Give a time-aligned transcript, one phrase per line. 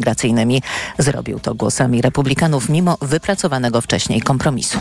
[0.00, 0.62] migracyjnymi.
[0.98, 4.78] Zrobił to głosami republikanów mimo wypracowanego wcześniej kompromisu.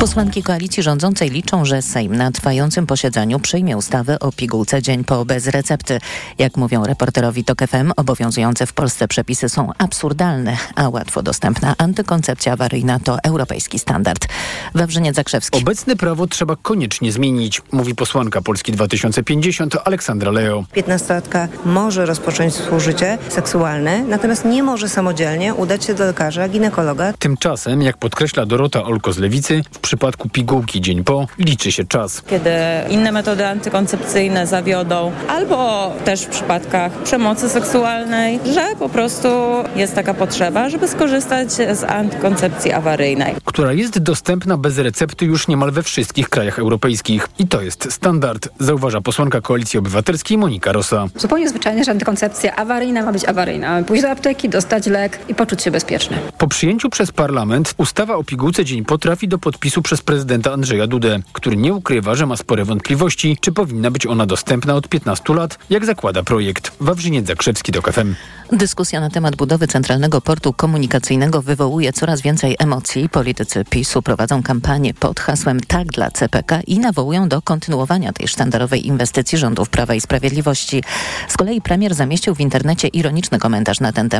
[0.00, 5.24] Posłanki koalicji rządzącej liczą, że Sejm na trwającym posiedzeniu przyjmie ustawę o pigułce dzień po
[5.24, 5.98] bez recepty.
[6.38, 12.52] Jak mówią reporterowi TOK FM, obowiązujące w Polsce przepisy są absurdalne, a łatwo dostępna antykoncepcja
[12.52, 14.28] awaryjna to europejski standard.
[14.74, 15.58] Wawrzyniec Zakrzewski.
[15.58, 20.64] Obecne prawo trzeba koniecznie zmienić, mówi posłanka Polski 2050 Aleksandra Leo.
[20.76, 27.12] 15-latka może rozpocząć współżycie seksualne, natomiast nie może samodzielnie udać się do lekarza, ginekologa.
[27.18, 32.22] Tymczasem, jak podkreśla Dorota Olko z Lewicy, w przypadku pigułki dzień po liczy się czas.
[32.22, 32.50] Kiedy
[32.90, 39.28] inne metody antykoncepcyjne zawiodą, albo też w przypadkach przemocy seksualnej, że po prostu
[39.76, 43.34] jest taka potrzeba, żeby skorzystać z antykoncepcji awaryjnej.
[43.44, 47.28] Która jest dostępna bez recepty już niemal we wszystkich krajach europejskich.
[47.38, 51.06] I to jest standard, zauważa posłanka Koalicji Obywatelskiej Monika Rosa.
[51.16, 53.82] Zupełnie zwyczajnie, że antykoncepcja awaryjna ma być awaryjna.
[53.82, 56.18] Pójść do apteki, dostać lek i poczuć się bezpieczny.
[56.38, 60.86] Po przyjęciu przez parlament ustawa o pigułce dzień po trafi do podpisu przez prezydenta Andrzeja
[60.86, 65.34] Dudę, który nie ukrywa, że ma spore wątpliwości, czy powinna być ona dostępna od 15
[65.34, 66.72] lat, jak zakłada projekt.
[66.80, 68.14] Wawrzyniec Zakrzewski do KFM.
[68.52, 73.08] Dyskusja na temat budowy Centralnego Portu Komunikacyjnego wywołuje coraz więcej emocji.
[73.08, 78.86] Politycy PiSu prowadzą kampanię pod hasłem Tak dla CPK i nawołują do kontynuowania tej sztandarowej
[78.86, 80.82] inwestycji rządów Prawa i Sprawiedliwości.
[81.28, 84.15] Z kolei premier zamieścił w internecie ironiczny komentarz na ten temat.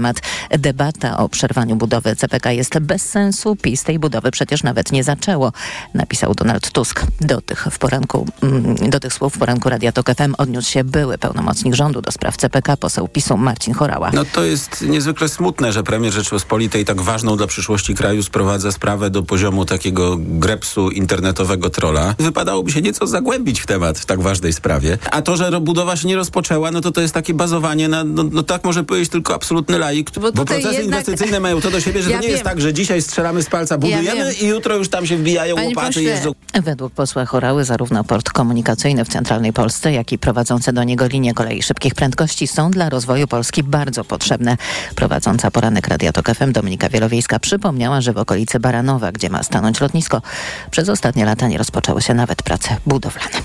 [0.59, 3.57] Debata o przerwaniu budowy CPK jest bez sensu.
[3.57, 5.53] PiS tej budowy przecież nawet nie zaczęło,
[5.95, 7.03] napisał Donald Tusk.
[7.21, 10.85] Do tych, w poranku, mm, do tych słów w poranku Radia Tok FM odniósł się
[10.85, 14.11] były pełnomocnik rządu do spraw CPK, poseł PiSu Marcin Chorała.
[14.15, 19.11] No to jest niezwykle smutne, że premier Rzeczypospolitej tak ważną dla przyszłości kraju sprowadza sprawę
[19.11, 22.15] do poziomu takiego grepsu internetowego trola.
[22.19, 24.99] Wypadałoby się nieco zagłębić w temat w tak ważnej sprawie.
[25.11, 28.25] A to, że budowa się nie rozpoczęła, no to to jest takie bazowanie na, no,
[28.33, 29.79] no tak może powiedzieć tylko absolutny
[30.21, 30.85] bo, bo procesy jednak...
[30.85, 32.33] inwestycyjne mają to do siebie, że ja to nie wiem.
[32.33, 35.57] jest tak, że dzisiaj strzelamy z palca, budujemy ja i jutro już tam się wbijają
[35.57, 36.33] Panie łopaty i jeżdżą.
[36.63, 41.35] Według posła Chorały zarówno port komunikacyjny w centralnej Polsce, jak i prowadzące do niego linie
[41.35, 44.57] kolei szybkich prędkości są dla rozwoju Polski bardzo potrzebne.
[44.95, 49.81] Prowadząca poranek Radia Tok FM Dominika Wielowiejska przypomniała, że w okolicy Baranowa, gdzie ma stanąć
[49.81, 50.23] lotnisko,
[50.71, 53.37] przez ostatnie lata nie rozpoczęły się nawet prace budowlane.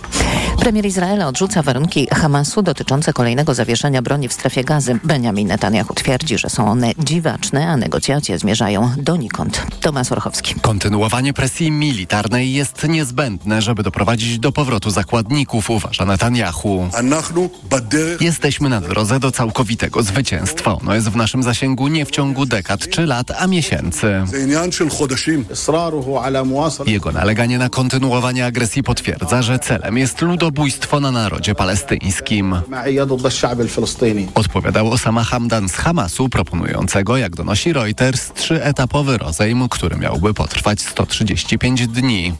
[0.59, 4.99] Premier Izraela odrzuca warunki Hamasu dotyczące kolejnego zawieszenia broni w strefie gazy.
[5.03, 9.65] Benjamin Netanyahu twierdzi, że są one dziwaczne, a negocjacje zmierzają donikąd.
[9.81, 10.55] Tomasz Orchowski.
[10.61, 16.89] Kontynuowanie presji militarnej jest niezbędne, żeby doprowadzić do powrotu zakładników, uważa Netanyahu.
[18.19, 20.73] Jesteśmy na drodze do całkowitego zwycięstwa.
[20.73, 24.23] Ono jest w naszym zasięgu nie w ciągu dekad czy lat, a miesięcy.
[26.85, 32.55] Jego naleganie na kontynuowanie agresji potwierdza, że celem jest ludobójstwo na narodzie palestyńskim.
[34.35, 41.87] Odpowiadał Osama Hamdan z Hamasu, proponującego, jak donosi Reuters, trzyetapowy rozejm, który miałby potrwać 135
[41.87, 42.33] dni.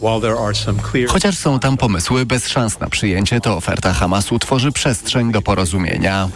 [1.07, 6.29] Chociaż są tam pomysły bez szans na przyjęcie, to oferta Hamasu tworzy przestrzeń do porozumienia.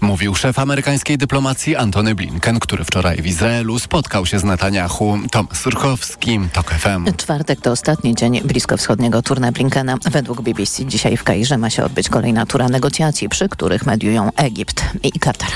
[0.00, 5.18] Mówił szef amerykańskiej dyplomacji Antony Blinken, który wczoraj w Izraelu spotkał się z Netanyahu.
[5.30, 7.16] Tom Surkowski, TOK FM.
[7.16, 9.96] Czwartek to ostatni dzień bliskowschodniego turna Blinkena.
[10.10, 14.84] Według BBC dzisiaj w Kairze ma się odbyć kolejna tura negocjacji, przy których mediują Egipt
[15.02, 15.50] i Katar.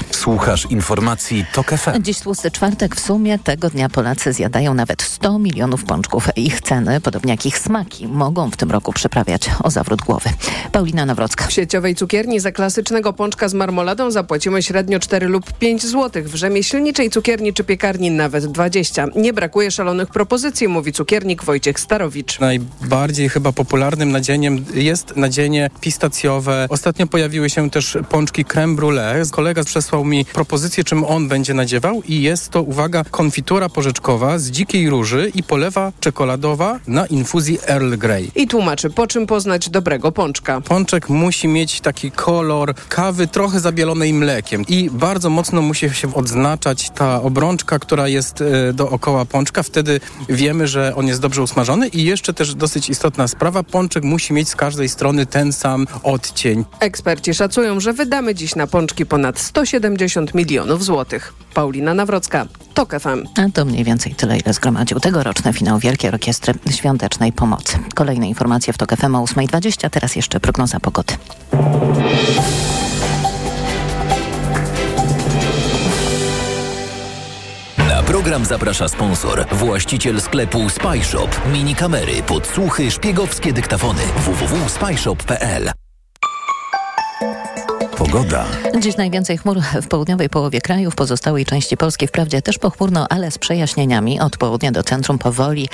[0.57, 2.03] Słuchasz informacji TOK FM.
[2.03, 2.97] Dziś tłusty czwartek.
[2.97, 6.29] W sumie tego dnia Polacy zjadają nawet 100 milionów pączków.
[6.37, 10.31] Ich ceny, podobnie jak ich smaki, mogą w tym roku przyprawiać o zawrót głowy.
[10.73, 11.47] Paulina Nawrocka.
[11.47, 16.23] W sieciowej cukierni za klasycznego pączka z marmoladą zapłacimy średnio 4 lub 5 zł.
[16.25, 19.07] W rzemieślniczej cukierni czy piekarni nawet 20.
[19.17, 22.41] Nie brakuje szalonych propozycji, mówi cukiernik Wojciech Starowicz.
[22.41, 26.67] Najbardziej chyba popularnym nadzieniem jest nadzienie pistacjowe.
[26.71, 29.31] Ostatnio pojawiły się też pączki creme brulee.
[29.31, 30.42] Kolega przesłał mi propozycję,
[30.85, 35.93] czym on będzie nadziewał i jest to, uwaga, konfitura porzeczkowa z dzikiej róży i polewa
[36.01, 38.31] czekoladowa na infuzji Earl Grey.
[38.35, 40.61] I tłumaczy, po czym poznać dobrego pączka.
[40.61, 46.91] Pączek musi mieć taki kolor kawy trochę zabielonej mlekiem i bardzo mocno musi się odznaczać
[46.91, 49.63] ta obrączka, która jest e, dookoła pączka.
[49.63, 54.33] Wtedy wiemy, że on jest dobrze usmażony i jeszcze też dosyć istotna sprawa, pączek musi
[54.33, 56.65] mieć z każdej strony ten sam odcień.
[56.81, 61.35] Eksperci szacują, że wydamy dziś na pączki ponad 170 milionów złotych.
[61.55, 63.27] Paulina Nawrocka, TOK FM.
[63.37, 67.79] A to mniej więcej tyle, ile zgromadził tegoroczny finał Wielkiej Orkiestry Świątecznej Pomocy.
[67.95, 71.15] Kolejne informacje w TOK FM o 8.20, teraz jeszcze prognoza pogody.
[77.79, 81.29] Na program zaprasza sponsor, właściciel sklepu Spyshop.
[81.53, 84.03] Mini kamery, podsłuchy, szpiegowskie dyktafony.
[84.17, 85.73] www.spyshop.pl
[87.97, 88.45] Pogoda.
[88.81, 93.31] Dziś najwięcej chmur w południowej połowie kraju, w pozostałej części Polski wprawdzie też pochmurno, ale
[93.31, 94.21] z przejaśnieniami.
[94.21, 95.69] Od południa do centrum powoli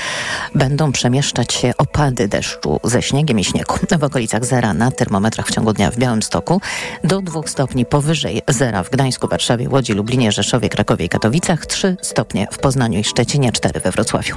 [0.54, 3.74] będą przemieszczać się opady deszczu ze śniegiem i śniegu.
[3.98, 6.60] W okolicach zera na termometrach w ciągu dnia w Białymstoku
[7.04, 11.96] do dwóch stopni powyżej zera w Gdańsku, Warszawie, Łodzi, Lublinie, Rzeszowie, Krakowie i Katowicach, trzy
[12.02, 14.36] stopnie w Poznaniu i Szczecinie, cztery we Wrocławiu.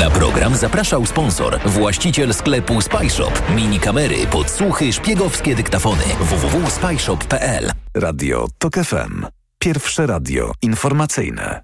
[0.00, 3.42] Na program zapraszał sponsor, właściciel sklepu Spyshop.
[3.56, 6.02] Mini kamery, podsłuchy, szpiegowskie dyktafony.
[6.20, 9.26] www.spyshop.pl Radio TOK FM.
[9.58, 11.62] Pierwsze radio informacyjne.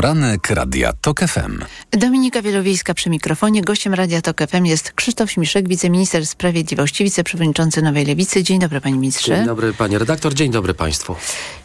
[0.00, 1.64] Poranek Radia TOK FM.
[1.90, 3.62] Dominika Wielowiejska przy mikrofonie.
[3.62, 8.42] Gościem Radia TOK FM jest Krzysztof Śmiszek, wiceminister sprawiedliwości, wiceprzewodniczący Nowej Lewicy.
[8.42, 9.36] Dzień dobry panie ministrze.
[9.36, 11.16] Dzień dobry panie redaktor, dzień dobry państwu.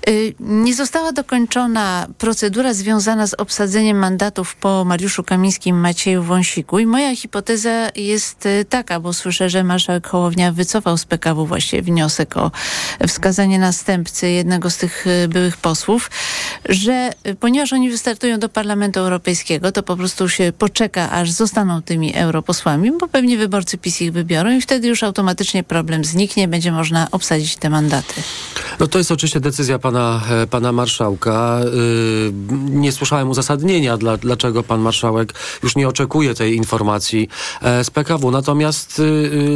[0.09, 6.85] Y, nie została dokończona procedura związana z obsadzeniem mandatów po Mariuszu Kamińskim, Macieju Wąsiku i
[6.85, 12.37] moja hipoteza jest y, taka, bo słyszę, że marszałek Hołownia wycofał z PKW właśnie wniosek
[12.37, 12.51] o
[13.07, 16.11] wskazanie następcy jednego z tych y, byłych posłów,
[16.69, 17.09] że
[17.39, 22.91] ponieważ oni wystartują do Parlamentu Europejskiego, to po prostu się poczeka, aż zostaną tymi europosłami,
[22.99, 27.55] bo pewnie wyborcy PiS ich wybiorą i wtedy już automatycznie problem zniknie, będzie można obsadzić
[27.55, 28.13] te mandaty.
[28.79, 31.59] No to jest oczywiście decyzja pana, e, pana marszałka.
[32.69, 35.33] Nie słyszałem uzasadnienia, dla, dlaczego pan marszałek
[35.63, 37.29] już nie oczekuje tej informacji
[37.61, 38.31] e, z PKW.
[38.31, 39.01] Natomiast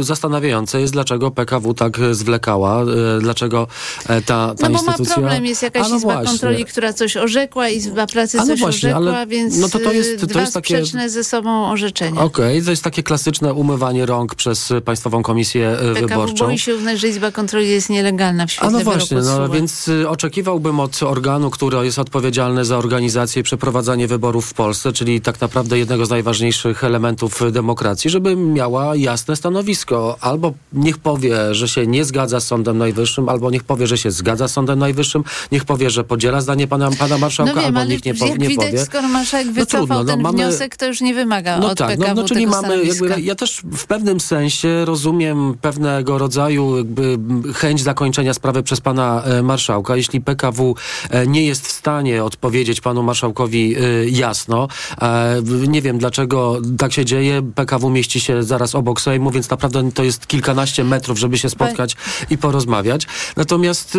[0.00, 2.86] zastanawiające jest, dlaczego PKW tak zwlekała, e,
[3.20, 3.66] dlaczego
[4.06, 5.16] ta, ta no bo instytucja...
[5.16, 6.30] ma problem, jest jakaś no izba właśnie.
[6.30, 9.92] kontroli, która coś orzekła, izba pracy no coś właśnie, orzekła, ale, więc no to to
[9.92, 10.76] jest, to dwa jest takie...
[10.76, 12.20] sprzeczne ze sobą orzeczenia.
[12.20, 16.46] Okej, okay, to jest takie klasyczne umywanie rąk przez Państwową Komisję PKW Wyborczą.
[16.46, 19.88] boi się uznać, że izba kontroli jest nielegalna w świetle A no właśnie, no więc
[19.88, 25.20] y, oczekiwałbym od organu, który jest odpowiedzialny za organizację i przeprowadzanie wyborów w Polsce, czyli
[25.20, 30.16] tak naprawdę jednego z najważniejszych elementów demokracji, żeby miała jasne stanowisko.
[30.20, 34.10] Albo niech powie, że się nie zgadza z Sądem Najwyższym, albo niech powie, że się
[34.10, 37.90] zgadza z Sądem Najwyższym, niech powie, że podziela zdanie pana, pana marszałka, no wiem, albo
[37.90, 38.84] niech nie, po, nie widać, powie.
[38.84, 40.38] skoro marszałek wycofał no trudno, no, ten mamy...
[40.38, 43.20] wniosek, to już nie wymaga no od tak, PKW no, no czyli tego mamy, jakby,
[43.20, 47.18] ja też w pewnym sensie rozumiem pewnego rodzaju jakby
[47.54, 49.96] chęć zakończenia sprawy przez pana e, marszałka.
[49.96, 50.74] Jeśli PKW
[51.10, 54.68] e, nie jest w stanie odpowiedzieć panu marszałkowi e, jasno,
[55.68, 57.42] nie wiem dlaczego tak się dzieje.
[57.54, 61.96] PKW mieści się zaraz obok Sejmu, więc naprawdę to jest kilkanaście metrów, żeby się spotkać
[62.30, 63.06] i porozmawiać.
[63.36, 63.98] Natomiast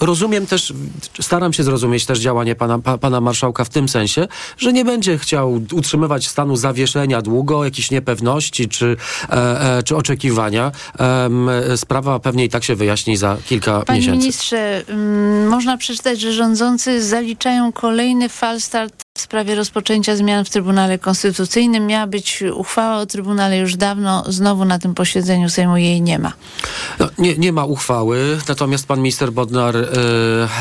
[0.00, 0.72] rozumiem też,
[1.20, 5.60] staram się zrozumieć też działanie pana, pana marszałka w tym sensie, że nie będzie chciał
[5.72, 8.96] utrzymywać stanu zawieszenia długo, jakiejś niepewności czy,
[9.84, 10.72] czy oczekiwania.
[11.76, 14.10] Sprawa pewnie i tak się wyjaśni za kilka Panie miesięcy.
[14.10, 20.50] Panie ministrze, mm, można przeczytać, że rządzący zaliczają kolejny falstart w sprawie rozpoczęcia zmian w
[20.50, 21.86] Trybunale Konstytucyjnym.
[21.86, 26.32] Miała być uchwała o Trybunale już dawno, znowu na tym posiedzeniu Sejmu jej nie ma.
[26.98, 29.86] No, nie, nie ma uchwały, natomiast pan minister Bodnar e,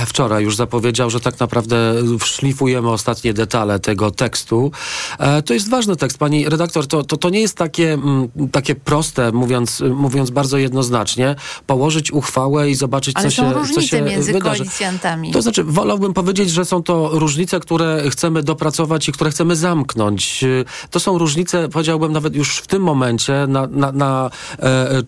[0.06, 1.76] wczoraj już zapowiedział, że tak naprawdę
[2.24, 4.72] szlifujemy ostatnie detale tego tekstu.
[5.20, 8.50] E, to jest ważny tekst, pani redaktor, to, to, to nie jest takie, m, mm,
[8.50, 11.36] takie proste, mówiąc, mówiąc bardzo jednoznacznie,
[11.68, 14.58] położyć uchwałę i zobaczyć, Ale co się, różnice co się między wydarzy.
[14.58, 15.32] koalicjantami.
[15.32, 20.46] To znaczy, wolałbym powiedzieć, że są to różnice, które chcemy dopracować i które chcemy zamknąć.
[20.92, 24.30] To są różnice, powiedziałbym nawet już w tym momencie, na, na, na
[24.60, 25.04] e,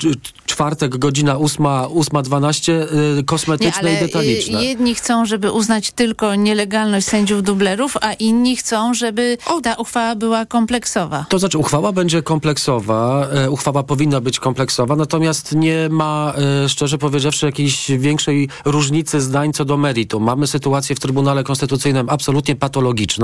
[0.45, 2.73] czwartek, godzina 8.12,
[3.19, 4.63] e, kosmetyczne Nie, i detaliczne.
[4.63, 9.61] Jedni chcą, żeby uznać tylko nielegalność sędziów dublerów, a inni chcą, żeby o.
[9.61, 11.25] ta uchwała była kompleksowa.
[11.29, 16.33] To znaczy, uchwała będzie kompleksowa, e, uchwała powinna być kompleksowa, natomiast nie ma,
[16.65, 20.23] e, szczerze powiedziawszy, jakiejś większej różnicy zdań co do meritum.
[20.23, 23.22] Mamy sytuację w Trybunale Konstytucyjnym absolutnie patologiczną.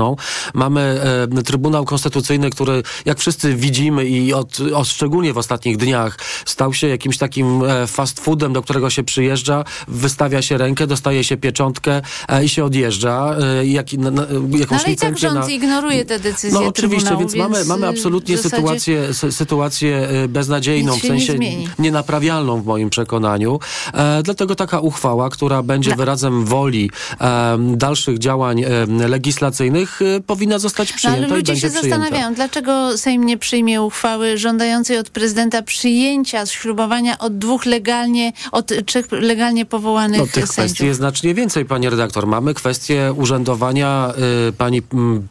[0.54, 1.00] Mamy
[1.38, 6.74] e, Trybunał Konstytucyjny, który jak wszyscy widzimy i od, od, szczególnie w ostatnich dniach stał
[6.74, 11.36] się jakimś takim e, fast foodem, do którego się przyjeżdża, wystawia się rękę, dostaje się
[11.36, 13.36] pieczątkę e, i się odjeżdża.
[13.60, 14.22] E, jak, na, na,
[14.58, 15.48] jakąś no, ale i tak rząd na...
[15.48, 20.96] ignoruje te decyzje No oczywiście, więc, więc mamy, mamy absolutnie sytuację, sy, sytuację e, beznadziejną,
[20.96, 23.58] w sensie nie nienaprawialną w moim przekonaniu.
[23.94, 25.96] E, dlatego taka uchwała, która będzie no.
[25.96, 26.90] wyrazem woli
[27.20, 28.64] e, dalszych działań
[29.08, 29.89] legislacyjnych
[30.26, 31.80] powinna zostać przyjęta no, ale ludzie się przyjęta.
[31.80, 38.72] zastanawiają, dlaczego Sejm nie przyjmie uchwały żądającej od prezydenta przyjęcia ślubowania od dwóch legalnie, od
[38.86, 40.52] trzech legalnie powołanych no, tych sędziów.
[40.52, 42.26] kwestii jest znacznie więcej, pani redaktor.
[42.26, 44.12] Mamy kwestię urzędowania
[44.48, 44.82] y, pani y,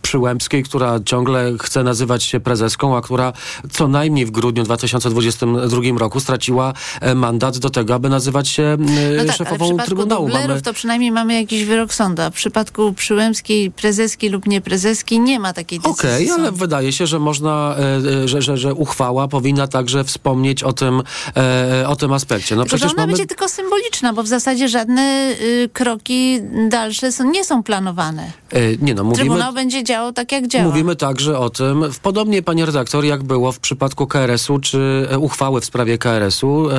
[0.01, 3.33] Przyłębskiej, która ciągle chce nazywać się prezeską, a która
[3.71, 6.73] co najmniej w grudniu 2022 roku straciła
[7.11, 10.27] y, mandat do tego, aby nazywać się y, no tak, szefową ale w Trybunału.
[10.27, 10.61] Mamy...
[10.61, 15.19] to przynajmniej mamy jakiś wyrok sądu, a w przypadku Przyłębskiej, prezeski lub stopnie prezeski.
[15.19, 16.09] Nie ma takiej decyzji.
[16.09, 17.75] Okej, okay, ale wydaje się, że można,
[18.23, 21.01] e, że, że, że uchwała powinna także wspomnieć o tym,
[21.37, 22.55] e, o tym aspekcie.
[22.55, 23.13] No Tylko, przecież ona mamy...
[23.13, 26.39] będzie tylko symboliczna, bo w zasadzie żadne y, kroki
[26.69, 28.31] dalsze są, nie są planowane.
[28.51, 29.25] E, nie no, mówimy...
[29.25, 30.65] Trybunał będzie działał tak, jak działa.
[30.65, 35.65] Mówimy także o tym, podobnie, panie redaktor, jak było w przypadku KRS-u, czy uchwały w
[35.65, 36.69] sprawie KRS-u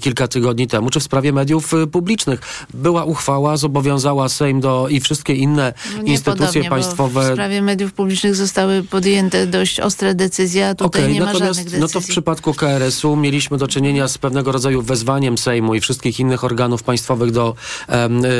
[0.00, 2.40] kilka tygodni temu, czy w sprawie mediów publicznych.
[2.74, 7.05] Była uchwała, zobowiązała Sejm do i wszystkie inne No instytucje państwowe.
[7.08, 11.32] Bo w sprawie mediów publicznych zostały podjęte dość ostre decyzje, a tutaj Okej, nie ma
[11.32, 11.80] żadnych decyzji.
[11.80, 16.20] no to w przypadku KRS-u mieliśmy do czynienia z pewnego rodzaju wezwaniem Sejmu i wszystkich
[16.20, 17.54] innych organów państwowych do,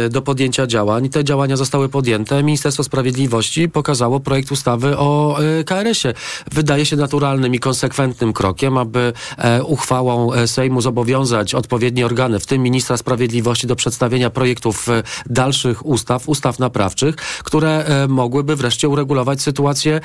[0.06, 1.08] y, do podjęcia działań.
[1.08, 2.42] Te działania zostały podjęte.
[2.42, 6.14] Ministerstwo Sprawiedliwości pokazało projekt ustawy o y, KRS-ie.
[6.52, 12.46] Wydaje się naturalnym i konsekwentnym krokiem, aby e, uchwałą e, Sejmu zobowiązać odpowiednie organy, w
[12.46, 18.08] tym ministra sprawiedliwości, do przedstawienia projektów e, dalszych ustaw, ustaw naprawczych, które e,
[18.56, 20.00] wreszcie uregulować sytuację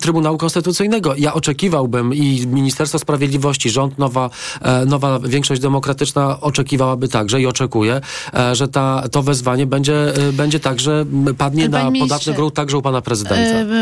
[0.00, 1.14] Trybunału Konstytucyjnego.
[1.18, 4.30] Ja oczekiwałbym i Ministerstwo Sprawiedliwości, rząd, nowa,
[4.62, 8.00] e, nowa większość demokratyczna oczekiwałaby także i oczekuje,
[8.34, 11.04] e, że ta, to wezwanie będzie, e, będzie także
[11.38, 13.74] padnie Panie na podatny grunt także u pana prezydenta.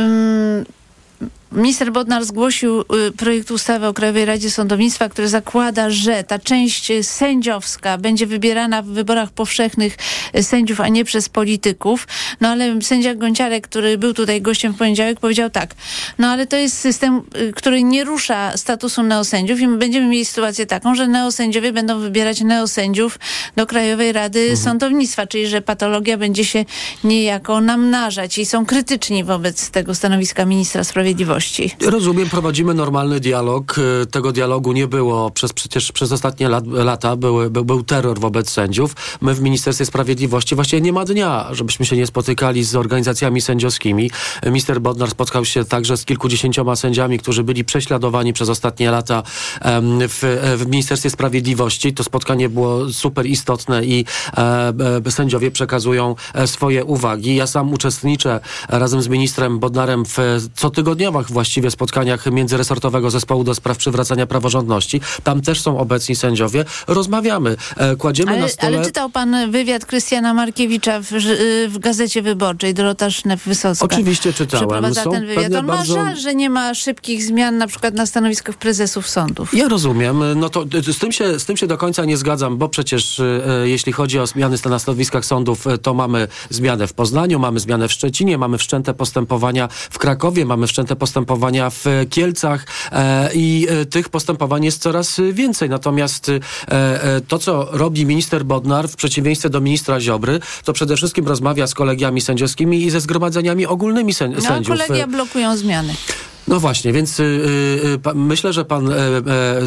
[1.55, 6.93] Minister Bodnar zgłosił y, projekt ustawy o Krajowej Radzie Sądownictwa, który zakłada, że ta część
[7.03, 9.97] sędziowska będzie wybierana w wyborach powszechnych
[10.39, 12.07] y, sędziów, a nie przez polityków.
[12.41, 15.75] No ale sędzia Gonciarek, który był tutaj gościem w poniedziałek, powiedział tak.
[16.19, 20.25] No ale to jest system, y, który nie rusza statusu neosędziów i my będziemy mieli
[20.25, 23.19] sytuację taką, że neosędziowie będą wybierać neosędziów
[23.57, 26.65] do Krajowej Rady Sądownictwa, czyli że patologia będzie się
[27.05, 31.44] niejako namnażać i są krytyczni wobec tego stanowiska ministra sprawiedliwości.
[31.87, 33.79] Rozumiem, prowadzimy normalny dialog.
[34.03, 37.17] Y, Tego dialogu nie było przez przecież przez ostatnie lat, lata.
[37.17, 38.97] Były, był, był terror wobec sędziów.
[39.21, 44.11] My w Ministerstwie Sprawiedliwości właściwie nie ma dnia, żebyśmy się nie spotykali z organizacjami sędziowskimi.
[44.47, 49.23] Minister Bodnar spotkał się także z kilkudziesięcioma sędziami, którzy byli prześladowani przez ostatnie lata
[50.09, 51.95] w, w Ministerstwie Sprawiedliwości.
[51.95, 54.05] To spotkanie było super istotne i
[54.37, 54.73] e,
[55.07, 57.37] e, sędziowie przekazują e, swoje uwagi.
[57.37, 60.19] Ja sam uczestniczę razem z ministrem Bodnarem w
[60.55, 65.01] cotygodniowych właściwie spotkaniach międzyresortowego zespołu do spraw przywracania praworządności.
[65.25, 66.65] Tam też są obecni sędziowie.
[66.87, 68.77] Rozmawiamy, e, kładziemy Ale, na stole...
[68.77, 71.39] ale czytał pan wywiad Krystiana Markiewicza w, ż-
[71.69, 73.85] w Gazecie Wyborczej, Dorota Sznep-Wysocka.
[73.85, 74.69] Oczywiście czytałem.
[74.69, 75.55] Przeprowadza Są ten wywiad.
[75.55, 79.55] On ma bardzo- żal, że nie ma szybkich zmian na przykład na stanowiskach prezesów sądów.
[79.55, 80.23] Ja rozumiem.
[80.37, 83.21] No to y, z tym, się, z tym się do końca nie zgadzam, bo przecież
[83.65, 87.93] jeśli chodzi o zmiany na stanowiskach sądów, to mamy zmianę w Poznaniu, mamy zmianę w
[87.93, 91.24] Szczecinie, mamy wszczęte postępowania w Krakowie, mamy wszczęte postępowania
[91.71, 95.69] w y, Kielcach e, i y, tych postępowań jest coraz więcej.
[95.69, 96.41] Natomiast e,
[97.29, 101.75] to, co robi minister Bodnar w przeciwieństwie do ministra Ziobry, to przede wszystkim rozmawia z
[101.75, 104.79] kolegiami sędziowskimi i ze zgromadzeniami ogólnymi sęd- No, a sędziów.
[104.79, 105.95] kolegia blokują zmiany.
[106.49, 107.23] No właśnie, więc y,
[107.95, 108.97] y, pa, myślę, że pan e,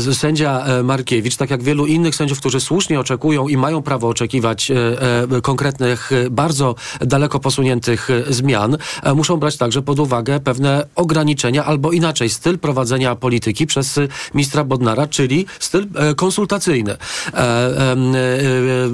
[0.10, 4.07] e, sędzia e, Markiewicz, tak jak wielu innych sędziów, którzy słusznie oczekują i mają prawo
[4.07, 4.72] oczekiwać
[5.43, 8.77] konkretnych, bardzo daleko posuniętych zmian,
[9.15, 14.00] muszą brać także pod uwagę pewne ograniczenia albo inaczej styl prowadzenia polityki przez
[14.34, 16.98] ministra Bodnara, czyli styl konsultacyjny.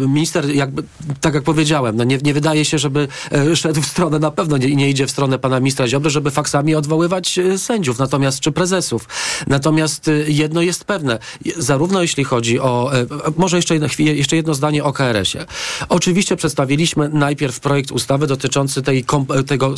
[0.07, 0.83] Minister, jakby,
[1.21, 3.07] tak jak powiedziałem, no nie, nie wydaje się, żeby
[3.55, 6.75] szedł w stronę, na pewno nie, nie idzie w stronę pana ministra Ziobry, żeby faksami
[6.75, 9.08] odwoływać e, sędziów, natomiast czy prezesów.
[9.48, 11.20] Natomiast y, jedno jest pewne,
[11.58, 13.06] zarówno jeśli chodzi o, e,
[13.38, 15.46] może jeszcze, chwilę, jeszcze jedno zdanie o KRS-ie.
[15.89, 19.74] Oczywiście przedstawiliśmy najpierw projekt ustawy dotyczący tej, kom, tego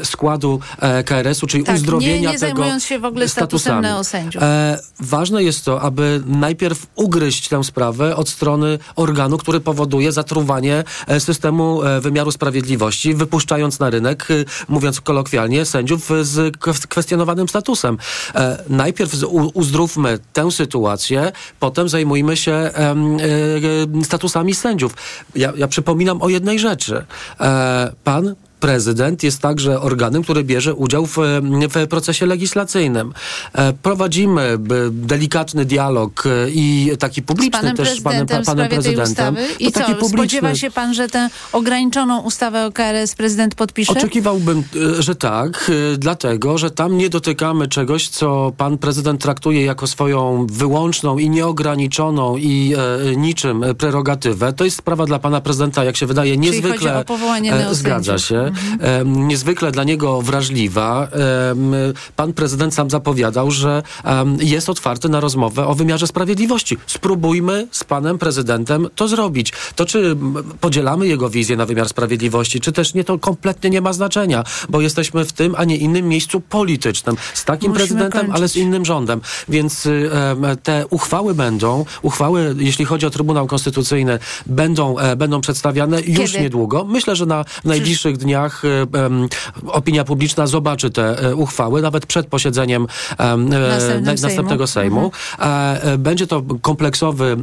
[0.00, 3.80] e, składu e, KRS-u, czyli Tak, uzdrowienia nie, nie tego zajmując się w ogóle statusem
[3.80, 4.42] neosędziów.
[4.42, 10.84] E, ważne jest to, aby najpierw ugryźć tę sprawę od strony organu, który powoduje zatruwanie
[11.06, 14.34] e, systemu e, wymiaru sprawiedliwości, wypuszczając na rynek, e,
[14.68, 17.98] mówiąc kolokwialnie, sędziów e, z kw- kwestionowanym statusem.
[18.34, 19.12] E, najpierw
[19.54, 22.94] uzdrówmy tę sytuację, potem zajmujmy się e,
[24.00, 24.94] e, statusami sędziów.
[25.34, 27.04] Ja, ja przypominam o jednej rzeczy.
[28.04, 31.16] Pan prezydent jest także organem, który bierze udział w,
[31.74, 33.12] w procesie legislacyjnym.
[33.52, 34.58] E, Prowadzimy
[34.90, 39.34] delikatny dialog e, i taki publiczny panem też z panem, panem prezydentem.
[39.34, 40.08] No I taki co, publiczny.
[40.08, 43.92] spodziewa się pan, że tę ograniczoną ustawę o KRS prezydent podpisze?
[43.92, 44.62] Oczekiwałbym,
[44.98, 50.46] e, że tak, dlatego, że tam nie dotykamy czegoś, co pan prezydent traktuje jako swoją
[50.50, 52.74] wyłączną i nieograniczoną i
[53.16, 54.52] niczym prerogatywę.
[54.52, 57.04] To jest sprawa dla pana prezydenta, jak się wydaje, niezwykle
[57.72, 58.53] zgadza się.
[58.54, 59.28] Mhm.
[59.28, 61.08] niezwykle dla niego wrażliwa.
[62.16, 63.82] Pan prezydent sam zapowiadał, że
[64.40, 66.76] jest otwarty na rozmowę o wymiarze sprawiedliwości.
[66.86, 69.52] Spróbujmy z panem prezydentem to zrobić.
[69.76, 70.16] To czy
[70.60, 74.80] podzielamy jego wizję na wymiar sprawiedliwości, czy też nie, to kompletnie nie ma znaczenia, bo
[74.80, 77.16] jesteśmy w tym, a nie innym miejscu politycznym.
[77.34, 78.36] Z takim Musimy prezydentem, kończyć.
[78.36, 79.20] ale z innym rządem.
[79.48, 79.88] Więc
[80.62, 86.22] te uchwały będą, uchwały, jeśli chodzi o Trybunał Konstytucyjny, będą, e, będą przedstawiane Kiedy?
[86.22, 86.84] już niedługo.
[86.84, 88.86] Myślę, że na najbliższych dniach e,
[89.66, 92.86] opinia publiczna zobaczy te e, uchwały, nawet przed posiedzeniem
[94.02, 95.04] następnego Sejmu.
[95.04, 96.02] Mhm.
[96.02, 97.36] Będzie to kompleksowy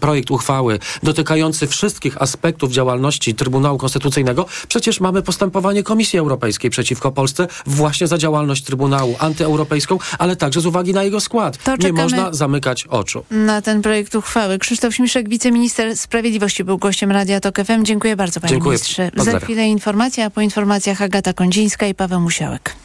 [0.00, 4.46] projekt uchwały dotykający wszystkich aspektów działalności Trybunału Konstytucyjnego.
[4.68, 10.66] Przecież mamy postępowanie Komisji Europejskiej przeciwko Polsce właśnie za działalność Trybunału antyeuropejską, ale także z
[10.66, 11.58] uwagi na jego skład.
[11.78, 13.24] Nie można zamykać oczu.
[13.30, 14.58] Na ten projekt uchwały.
[14.58, 17.84] Krzysztof Śmiszek, wiceminister sprawiedliwości był gościem Radia Tok FM.
[17.84, 18.70] Dziękuję bardzo panie Dziękuję.
[18.70, 19.10] ministrze.
[19.16, 19.40] Pozdrawiam.
[19.40, 22.76] Za chwilę informacja, a po informacjach Agata Kondzińska i Paweł Musiałek.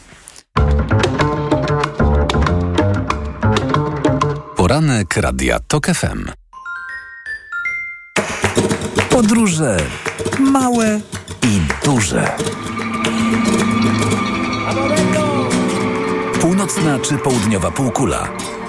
[4.55, 6.31] Poranek Radia TOK FM.
[9.09, 9.77] Podróże
[10.39, 10.99] małe
[11.43, 12.35] i duże.
[16.41, 18.27] Północna czy południowa półkula,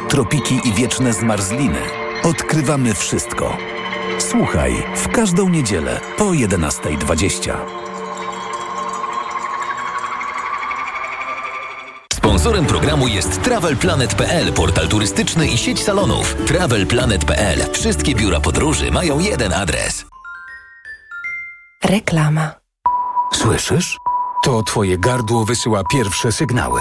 [0.08, 1.80] tropiki i wieczne zmarzliny.
[2.22, 3.56] Odkrywamy wszystko.
[4.18, 7.87] Słuchaj w każdą niedzielę po 11.20.
[12.48, 16.36] Sponsorem programu jest TravelPlanet.pl, portal turystyczny i sieć salonów.
[16.46, 17.72] TravelPlanet.pl.
[17.72, 20.06] Wszystkie biura podróży mają jeden adres.
[21.84, 22.50] Reklama.
[23.32, 23.98] Słyszysz?
[24.44, 26.80] To twoje gardło wysyła pierwsze sygnały.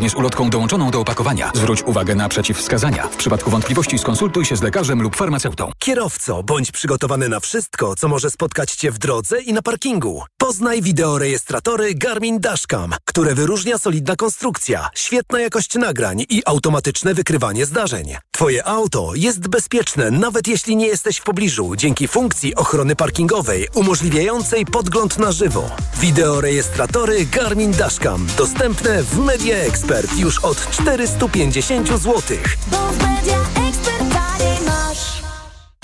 [0.00, 1.52] zgodnie z ulotką dołączoną do opakowania.
[1.54, 3.08] Zwróć uwagę na przeciwwskazania.
[3.08, 5.72] W przypadku wątpliwości skonsultuj się z lekarzem lub farmaceutą.
[5.78, 10.22] Kierowco, bądź przygotowany na wszystko, co może spotkać Cię w drodze i na parkingu.
[10.38, 18.14] Poznaj wideorejestratory Garmin Dashcam, które wyróżnia solidna konstrukcja, świetna jakość nagrań i automatyczne wykrywanie zdarzeń.
[18.30, 24.66] Twoje auto jest bezpieczne, nawet jeśli nie jesteś w pobliżu, dzięki funkcji ochrony parkingowej umożliwiającej
[24.66, 25.70] podgląd na żywo.
[26.00, 32.22] Wideorejestratory Garmin Dashcam dostępne w Media Expert ekspert już od 450 zł.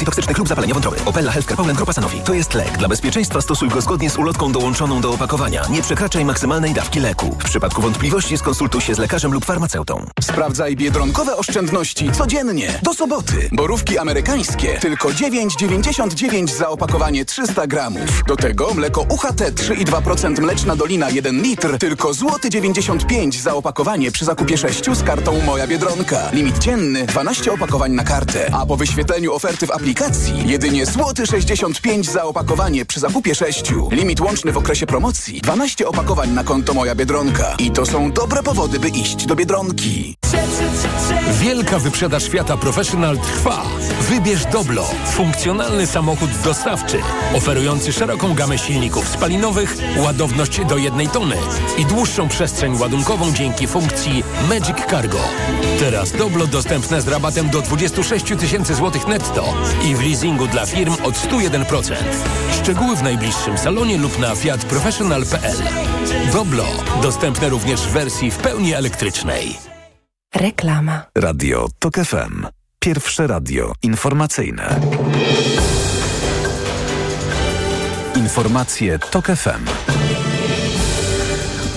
[0.00, 0.96] substancji toksycznych lub zapalenia wątroby.
[1.04, 2.20] Opella Healthcare Poland Grupa Sanofi.
[2.20, 2.78] To jest lek.
[2.78, 5.62] Dla bezpieczeństwa stosuj go zgodnie z ulotką dołączoną do opakowania.
[5.70, 7.36] Nie przekraczaj maksymalnej dawki leku.
[7.40, 10.06] W przypadku wątpliwości skonsultuj się z lekarzem lub farmaceutą.
[10.20, 12.80] Sprawdzaj biedronkowe oszczędności codziennie.
[12.82, 13.48] Do soboty.
[13.52, 14.78] Borówki amerykańskie.
[14.78, 18.22] Tylko 9,99 za opakowanie 300 gramów.
[18.26, 21.78] Do tego mleko UHT 3,2% mleczna dolina 1 litr.
[21.78, 26.30] Tylko złoty 95 za opakowanie przy zakupie 6 z kartą Moja Biedronka.
[26.32, 28.50] Limit dzienny 12 opakowań na kartę.
[28.52, 29.89] A po wyświetleniu oferty w aplikacji
[30.46, 33.72] jedynie złoty 65 za opakowanie przy zakupie 6.
[33.90, 37.54] Limit łączny w okresie promocji 12 opakowań na konto Moja Biedronka.
[37.58, 40.16] I to są dobre powody, by iść do Biedronki.
[41.40, 43.62] Wielka wyprzedaż Fiata Professional trwa.
[44.00, 46.98] Wybierz Doblo, funkcjonalny samochód dostawczy,
[47.34, 51.36] oferujący szeroką gamę silników spalinowych, ładowność do jednej tony
[51.78, 55.18] i dłuższą przestrzeń ładunkową dzięki funkcji Magic Cargo.
[55.80, 60.92] Teraz Doblo dostępne z rabatem do 26 tysięcy złotych netto i w leasingu dla firm
[61.04, 61.94] od 101%.
[62.62, 65.56] Szczegóły w najbliższym salonie lub na fiatprofessional.pl.
[66.32, 66.64] Doblo.
[67.02, 69.58] Dostępne również w wersji w pełni elektrycznej.
[70.34, 71.02] Reklama.
[71.14, 72.46] Radio TOK FM.
[72.78, 74.80] Pierwsze radio informacyjne.
[78.16, 79.99] Informacje TOK FM.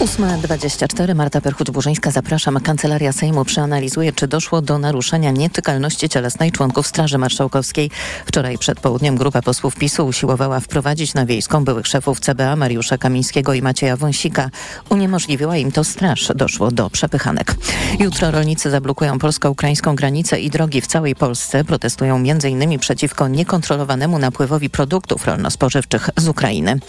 [0.04, 2.60] 8.24 Marta Perchuć-Burzyńska, zapraszam.
[2.60, 7.92] Kancelaria Sejmu przeanalizuje, czy doszło do naruszenia nietykalności cielesnej członków Straży Marszałkowskiej.
[8.26, 13.54] Wczoraj przed południem grupa posłów PiSu usiłowała wprowadzić na wiejską byłych szefów CBA Mariusza Kamińskiego
[13.54, 14.50] i Macieja Wąsika.
[14.90, 16.32] Uniemożliwiła im to straż.
[16.36, 17.56] Doszło do przepychanek.
[18.00, 21.64] Jutro rolnicy zablokują polsko-ukraińską granicę i drogi w całej Polsce.
[21.64, 22.80] Protestują m.in.
[22.80, 26.80] przeciwko niekontrolowanemu napływowi produktów rolno-spożywczych z Ukrainy.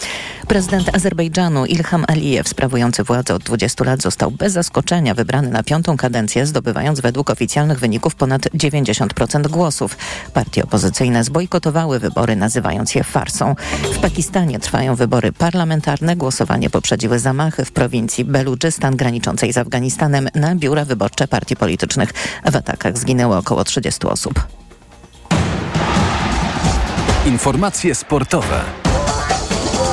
[0.48, 5.96] Prezydent Azerbejdżanu Ilham Alijew sprawujący władzę od 20 lat został bez zaskoczenia wybrany na piątą
[5.96, 9.96] kadencję, zdobywając według oficjalnych wyników ponad 90% głosów.
[10.32, 13.54] Partie opozycyjne zbojkotowały wybory, nazywając je farsą.
[13.82, 16.16] W Pakistanie trwają wybory parlamentarne.
[16.16, 22.12] Głosowanie poprzedziły zamachy w prowincji Beludżystan graniczącej z Afganistanem na biura wyborcze partii politycznych.
[22.52, 24.46] W atakach zginęło około 30 osób.
[27.26, 28.60] Informacje sportowe.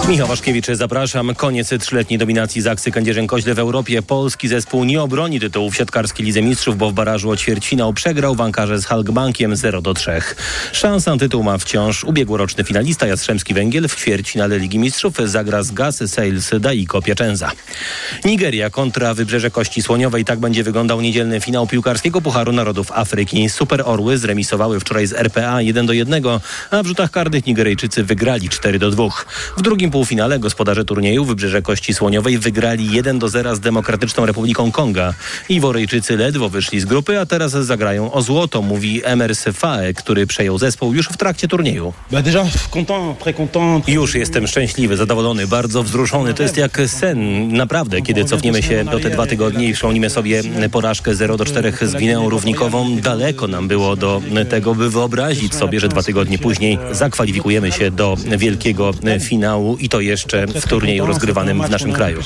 [0.09, 1.35] Michał Waszkiewicz, zapraszam.
[1.35, 4.01] Koniec trzyletniej dominacji Zaksy Kędzierzyn-Koźle w Europie.
[4.01, 8.35] Polski zespół nie obroni tytułu w siatkarskiej Lidze Mistrzów, bo w barażu o ćwierćfinał przegrał
[8.35, 10.11] w Ankarze z Halkbankiem 0 do 3.
[10.71, 13.87] Szansę tytuł ma wciąż ubiegłoroczny finalista Jastrzębski Węgiel.
[13.87, 17.51] W ćwierćfinale Ligi Mistrzów zagra z Gas Sales Daiko Piacenza.
[18.25, 20.25] Nigeria kontra Wybrzeże Kości Słoniowej.
[20.25, 23.49] Tak będzie wyglądał niedzielny finał piłkarskiego Pucharu Narodów Afryki.
[23.49, 26.23] Super Orły zremisowały wczoraj z RPA 1 do 1,
[26.71, 29.03] a w rzutach karnych Nigeryjczycy wygrali 4 do 2.
[29.57, 34.71] W drugim półfinale gospodarze turnieju Wybrzeże Kości Słoniowej wygrali 1 do 0 z Demokratyczną Republiką
[34.71, 35.13] Konga.
[35.49, 40.57] Iworyjczycy ledwo wyszli z grupy, a teraz zagrają o złoto, mówi Emers Fae, który przejął
[40.57, 41.93] zespół już w trakcie turnieju.
[43.87, 46.33] Już jestem szczęśliwy, zadowolony, bardzo wzruszony.
[46.33, 50.41] To jest jak sen, naprawdę, kiedy cofniemy się do te dwa tygodnie i przypomnimy sobie
[50.71, 52.95] porażkę 0 do 4 z Gwineą Równikową.
[52.95, 58.17] Daleko nam było do tego, by wyobrazić sobie, że dwa tygodnie później zakwalifikujemy się do
[58.37, 62.19] wielkiego finału i to jeszcze w turnieju rozgrywanym w naszym kraju.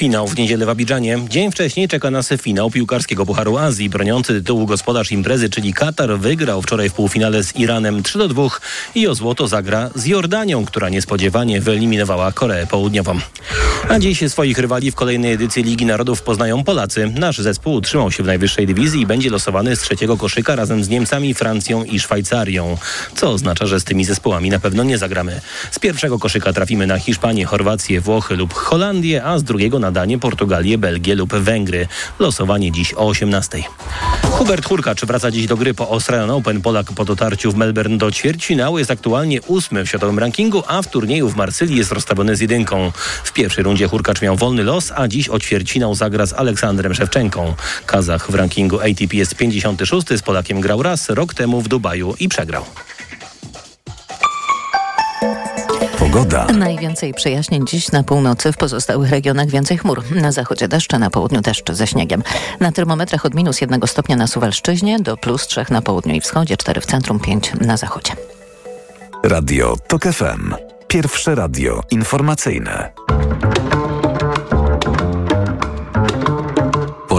[0.00, 1.18] Finał w niedzielę w Abidżanie.
[1.28, 3.90] Dzień wcześniej czeka nas finał piłkarskiego Pucharu Azji.
[3.90, 8.48] Broniący tytułu gospodarz imprezy, czyli Katar, wygrał wczoraj w półfinale z Iranem 3 do 2
[8.94, 13.18] i o złoto zagra z Jordanią, która niespodziewanie wyeliminowała Koreę Południową.
[13.88, 17.12] A dziś swoich rywali w kolejnej edycji Ligi Narodów poznają Polacy.
[17.18, 20.88] Nasz zespół utrzymał się w najwyższej dywizji i będzie losowany z trzeciego koszyka razem z
[20.88, 22.76] Niemcami, Francją i Szwajcarią.
[23.16, 25.40] Co oznacza, że z tymi zespołami na pewno nie zagramy.
[25.70, 30.18] Z pierwszego koszyka trafimy na Hiszpanię, Chorwację, Włochy lub Holandię, a z drugiego na Danię,
[30.18, 31.88] Portugalię, Belgię lub Węgry.
[32.18, 33.62] Losowanie dziś o 18.
[34.22, 36.60] Hubert Hurkacz wraca dziś do gry po Australian Open.
[36.60, 40.90] Polak po dotarciu w Melbourne do ćwierćfinału jest aktualnie ósmy w światowym rankingu, a w
[40.90, 42.92] turnieju w Marsylii jest rozstawiony z jedynką.
[43.24, 47.54] W pierwszej rundzie Hurkacz miał wolny los, a dziś o ćwierćfinał zagra z Aleksandrem Szewczenką.
[47.86, 52.28] Kazach w rankingu ATP jest 56, z Polakiem grał raz rok temu w Dubaju i
[52.28, 52.64] przegrał.
[56.12, 56.46] Pogoda.
[56.46, 60.02] Najwięcej przejaśnień dziś na północy, w pozostałych regionach więcej chmur.
[60.14, 62.22] Na zachodzie deszcze, na południu deszcz ze śniegiem.
[62.60, 66.56] Na termometrach od minus jednego stopnia na Suwalszczyźnie do plus trzech na południu i wschodzie,
[66.56, 68.12] cztery w centrum, pięć na zachodzie.
[69.24, 70.54] Radio TOK FM.
[70.88, 72.90] Pierwsze radio informacyjne.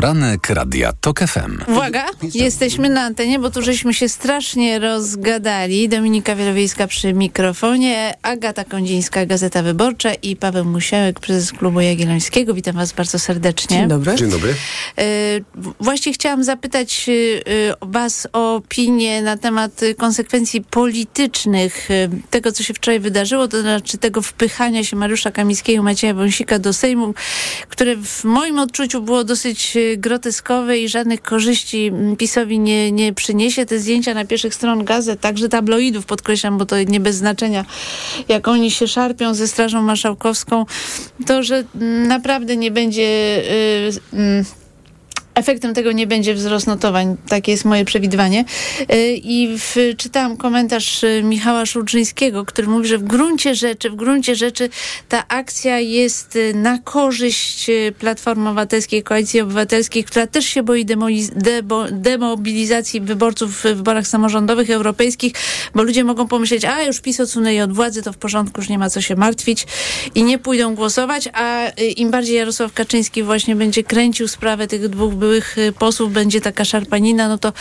[0.02, 1.72] Poranek Radia TOK FM.
[1.72, 5.90] Uwaga, jesteśmy na antenie, bo tu żeśmy się strasznie rozgadali.
[5.90, 12.54] Dominika Wielowiejska przy mikrofonie, Agata Kondzińska, Gazeta Wyborcza i Paweł Musiałek, prezes Klubu Jagiellońskiego.
[12.54, 13.78] Witam was bardzo serdecznie.
[13.78, 14.16] Dzień dobry.
[14.16, 14.56] Dzień dobry.
[14.98, 15.04] E,
[15.80, 21.90] właśnie chciałam zapytać e, was o opinię na temat konsekwencji politycznych
[22.30, 26.74] tego, co się wczoraj wydarzyło, to znaczy tego wpychania się Mariusza Kamińskiego, Macieja Wąsika do
[26.74, 27.14] Sejmu,
[27.70, 33.66] które w moim odczuciu było dosyć groteskowe i żadnych korzyści PiSowi nie, nie przyniesie.
[33.66, 37.66] Te zdjęcia na pierwszych stron gazet, także tabloidów, podkreślam, bo to nie bez znaczenia,
[38.28, 40.66] jak oni się szarpią ze Strażą Marszałkowską,
[41.26, 41.64] to, że
[42.08, 43.02] naprawdę nie będzie...
[44.14, 44.61] Yy, yy,
[45.36, 47.18] Efektem tego nie będzie wzrost notowań.
[47.28, 48.46] Takie jest moje przewidywanie.
[49.16, 54.70] I w, czytałam komentarz Michała Szulczyńskiego, który mówi, że w gruncie rzeczy, w gruncie rzeczy
[55.10, 57.68] ta akcja jest na korzyść
[58.00, 61.08] Platformy Obywatelskiej, Koalicji Obywatelskiej, która też się boi demo,
[61.92, 65.34] demobilizacji wyborców w wyborach samorządowych europejskich,
[65.76, 68.78] bo ludzie mogą pomyśleć, a już PiS odsunęli od władzy, to w porządku, już nie
[68.78, 69.68] ma co się martwić
[70.16, 75.14] i nie pójdą głosować, a im bardziej Jarosław Kaczyński właśnie będzie kręcił sprawę tych dwóch
[75.22, 77.54] byłych y, posłów będzie taka szarpanina, no to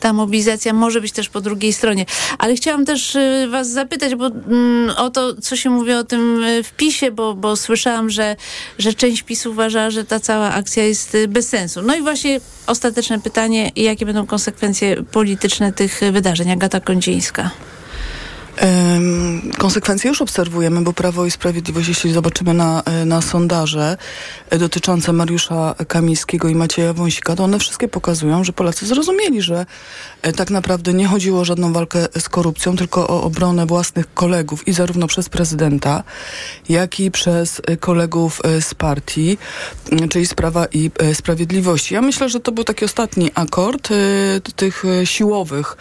[0.00, 2.06] ta mobilizacja może być też po drugiej stronie.
[2.38, 6.44] Ale chciałam też y, was zapytać bo, mm, o to, co się mówi o tym
[6.44, 8.36] y, wpisie, bo, bo słyszałam, że,
[8.78, 11.82] że część PiS uważa, że ta cała akcja jest bez sensu.
[11.82, 16.50] No i właśnie ostateczne pytanie, jakie będą konsekwencje polityczne tych wydarzeń?
[16.50, 17.50] Agata Kondzińska.
[19.58, 23.96] Konsekwencje już obserwujemy, bo Prawo i Sprawiedliwość, jeśli zobaczymy na, e, na sondaże
[24.50, 29.66] e, dotyczące Mariusza Kamińskiego i Macieja Wąsika, to one wszystkie pokazują, że Polacy zrozumieli, że
[30.22, 34.68] e, tak naprawdę nie chodziło o żadną walkę z korupcją, tylko o obronę własnych kolegów
[34.68, 36.02] i zarówno przez prezydenta,
[36.68, 39.38] jak i przez kolegów z partii,
[40.10, 41.94] czyli Sprawa i Sprawiedliwości.
[41.94, 43.88] Ja myślę, że to był taki ostatni akord
[44.56, 45.76] tych siłowych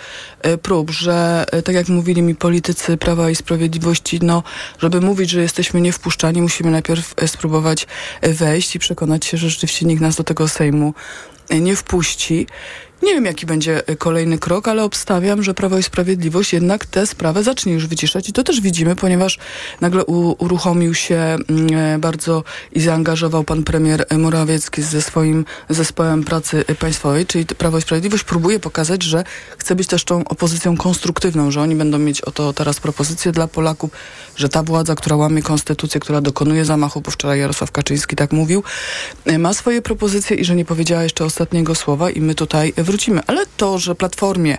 [0.61, 4.43] prób, że tak jak mówili mi politycy, politycy Prawa i Sprawiedliwości, no,
[4.79, 7.87] żeby mówić, że jesteśmy niewpuszczani, musimy najpierw e, spróbować
[8.21, 10.93] e, wejść i przekonać się, że rzeczywiście nikt nas do tego Sejmu
[11.49, 12.47] e, nie wpuści.
[13.05, 17.43] Nie wiem, jaki będzie kolejny krok, ale obstawiam, że Prawo i Sprawiedliwość jednak tę sprawę
[17.43, 19.39] zacznie już wyciszać i to też widzimy, ponieważ
[19.81, 27.25] nagle uruchomił się mm, bardzo i zaangażował pan premier Morawiecki ze swoim zespołem pracy państwowej,
[27.25, 29.23] czyli Prawo i Sprawiedliwość próbuje pokazać, że
[29.57, 33.91] chce być też tą opozycją konstruktywną, że oni będą mieć oto teraz propozycje dla Polaków,
[34.35, 38.63] że ta władza, która łamie konstytucję, która dokonuje zamachu, bo wczoraj Jarosław Kaczyński tak mówił,
[39.39, 42.94] ma swoje propozycje i że nie powiedziała jeszcze ostatniego słowa i my tutaj wrócimy.
[43.27, 44.57] Ale to, że Platformie,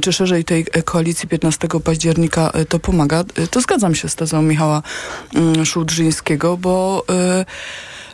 [0.00, 4.82] czy szerzej tej koalicji 15 października e, to pomaga, to zgadzam się z tezą Michała
[5.34, 7.04] mm, Szudrzyńskiego, bo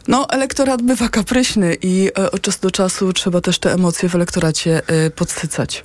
[0.09, 4.83] no, elektorat bywa kapryśny i od czasu do czasu trzeba też te emocje w elektoracie
[5.17, 5.85] podsycać.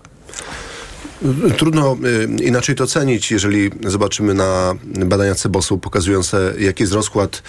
[1.57, 1.97] Trudno
[2.39, 7.43] y, inaczej to ocenić, jeżeli zobaczymy na badania Cebosu pokazujące, jaki jest rozkład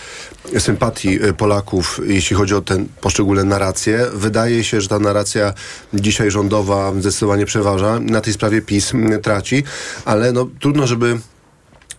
[0.59, 4.07] sympatii y, Polaków, jeśli chodzi o te poszczególne narracje.
[4.15, 5.55] Wydaje się, że ta narracja
[5.95, 8.01] dzisiaj rządowa zdecydowanie przeważa.
[8.01, 9.63] Na tej sprawie PiS traci,
[10.05, 11.19] ale no, trudno, żeby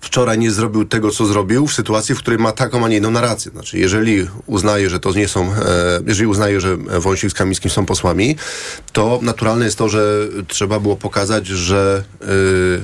[0.05, 3.11] wczoraj nie zrobił tego, co zrobił w sytuacji, w której ma taką, a nie inną
[3.11, 3.51] narrację.
[3.51, 5.55] Znaczy, jeżeli uznaje, że to nie są, e,
[6.07, 8.35] jeżeli uznaje, że Wąsik z Kamińskim są posłami,
[8.93, 12.03] to naturalne jest to, że trzeba było pokazać, że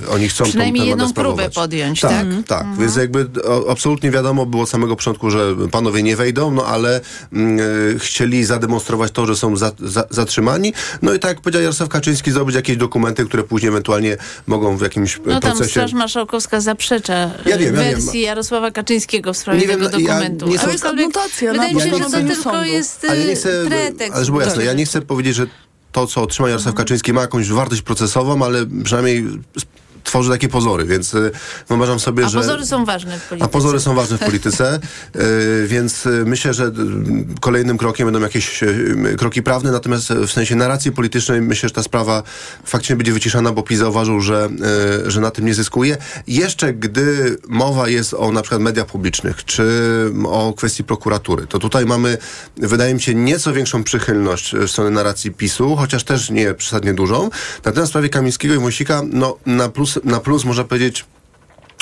[0.07, 2.11] e, oni chcą Przynajmniej jedną próbę podjąć, tak?
[2.11, 2.61] Tak, tak.
[2.61, 2.79] Mhm.
[2.79, 7.01] Więc jakby o, absolutnie wiadomo było od samego początku, że panowie nie wejdą, no ale
[7.33, 7.59] mm,
[7.95, 10.73] e, chcieli zademonstrować to, że są za, za, zatrzymani.
[11.01, 14.81] No i tak jak powiedział Jarosław Kaczyński, zrobić jakieś dokumenty, które później ewentualnie mogą w
[14.81, 15.53] jakimś no, procesie...
[15.53, 17.10] No tam Straż Marszałkowska zaprzecza
[17.45, 18.21] ja wiem, ja wersji wiem.
[18.23, 20.47] Jarosława Kaczyńskiego w sprawie Nie wiem, tego ja dokumentu.
[20.47, 23.65] nie ale są- notacja, wydaje mi się, że to tylko jest Ale nie y, chcę,
[23.67, 24.15] pretekst.
[24.15, 25.47] ale żeby było jasne, ja nie chcę powiedzieć, że
[25.91, 29.25] to, co otrzyma Jarosław Kaczyński ma jakąś wartość procesową, ale przynajmniej
[30.03, 31.31] tworzy takie pozory, więc y,
[31.69, 32.39] wyobrażam sobie, A że...
[32.39, 33.45] pozory są ważne w polityce.
[33.45, 34.75] A pozory są ważne w polityce,
[35.15, 36.71] y, więc y, myślę, że
[37.41, 38.59] kolejnym krokiem będą jakieś
[39.17, 42.23] kroki prawne, natomiast w sensie narracji politycznej myślę, że ta sprawa
[42.65, 44.49] faktycznie będzie wyciszana, bo PiS zauważył, że,
[45.07, 45.97] że na tym nie zyskuje.
[46.27, 49.63] Jeszcze gdy mowa jest o na przykład mediach publicznych, czy
[50.25, 52.17] o kwestii prokuratury, to tutaj mamy,
[52.57, 57.29] wydaje mi się, nieco większą przychylność w stronę narracji PiSu, chociaż też nie przesadnie dużą.
[57.65, 61.05] Natomiast w sprawie Kamińskiego i Wąsika, no na plus, na plus można powiedzieć,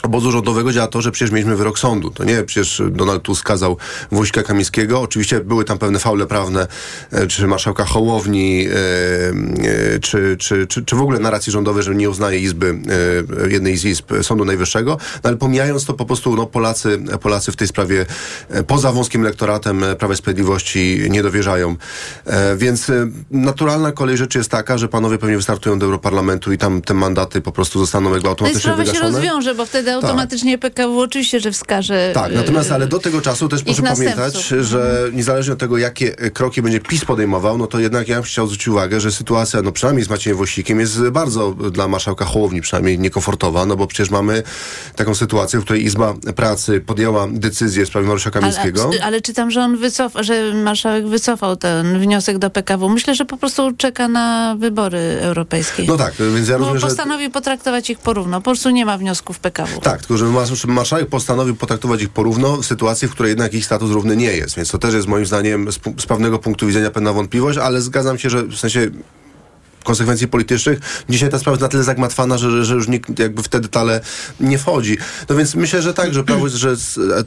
[0.04, 2.10] obozu rządowego działa to, że przecież mieliśmy wyrok sądu.
[2.10, 3.78] To nie przecież Donald Tusk skazał
[4.12, 5.02] Wójcika Kamińskiego.
[5.02, 6.68] Oczywiście były tam pewne faule prawne,
[7.12, 8.74] e, czy marszałka Hołowni, e,
[9.96, 12.80] e, czy, czy, czy, czy w ogóle narracji rządowej, że nie uznaje izby,
[13.50, 14.98] jednej z izb Sądu Najwyższego.
[15.24, 18.06] No ale pomijając to po prostu no, Polacy, Polacy w tej sprawie
[18.68, 21.76] poza wąskim elektoratem Prawa i Sprawiedliwości nie dowierzają.
[22.58, 22.92] Więc
[23.32, 27.42] naturalna kolej rzeczy jest taka, że panowie pewnie wystartują do Europarlamentu i tam te mandaty
[27.42, 29.12] po prostu zostaną jakby automatycznie sprawa się wygaszone.
[29.12, 33.64] rozwiąże, bo wtedy automatycznie PKW oczywiście, że wskaże Tak, natomiast ale do tego czasu też
[33.64, 34.68] proszę pamiętać, następców.
[34.68, 38.24] że niezależnie od tego, jakie e, kroki będzie PiS podejmował, no to jednak ja bym
[38.24, 42.62] chciał zwrócić uwagę, że sytuacja, no przynajmniej z Maciejem Wosikiem jest bardzo dla marszałka Hołowni
[42.62, 44.44] przynajmniej niekomfortowa, no bo przecież mamy
[44.96, 48.84] taką sytuację, w której Izba Pracy podjęła decyzję w sprawie Mariusza Kamińskiego.
[48.84, 52.90] Ale, ale czytam, że on wycofa, że marszałek wycofał ten wniosek do PKW.
[52.90, 55.84] Myślę, że po prostu czeka na wybory europejskie.
[55.88, 56.88] No tak, więc ja Bo rozumiem, że...
[56.88, 58.38] postanowił potraktować ich porówno.
[58.38, 59.79] Po prostu nie ma wniosków PKW.
[59.84, 60.26] Tak, tylko że
[60.68, 64.56] marszałek postanowił potraktować ich porówno w sytuacji, w której jednak ich status równy nie jest,
[64.56, 68.18] więc to też jest moim zdaniem z, z pewnego punktu widzenia pewna wątpliwość, ale zgadzam
[68.18, 68.92] się, że w sensie
[69.90, 70.80] konsekwencji politycznych.
[71.10, 74.02] Dzisiaj ta sprawa jest na tyle zagmatwana, że, że już nikt jakby w te detale
[74.40, 74.98] nie wchodzi.
[75.30, 76.76] No więc myślę, że tak, że prawo jest, że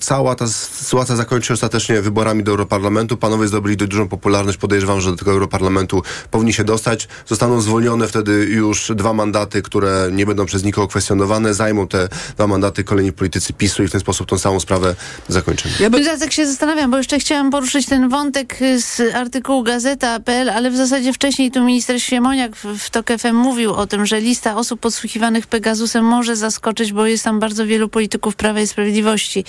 [0.01, 3.17] cała ta sytuacja zakończy się ostatecznie wyborami do Europarlamentu.
[3.17, 4.59] Panowie zdobyli dość dużą popularność.
[4.59, 7.09] Podejrzewam, że do tego Europarlamentu powinni się dostać.
[7.27, 11.55] Zostaną zwolnione wtedy już dwa mandaty, które nie będą przez nikogo kwestionowane.
[11.55, 14.95] Zajmą te dwa mandaty kolejni politycy PiSu i w ten sposób tą całą sprawę
[15.29, 15.75] zakończymy.
[15.81, 16.05] Ja, by...
[16.05, 21.13] tak się zastanawiam, bo jeszcze chciałam poruszyć ten wątek z artykułu Gazeta.pl, ale w zasadzie
[21.13, 26.05] wcześniej tu minister Siemoniak w, TOK FM mówił o tym, że lista osób podsłuchiwanych Pegasusem
[26.05, 29.45] może zaskoczyć, bo jest tam bardzo wielu polityków Prawa i Sprawiedliwości.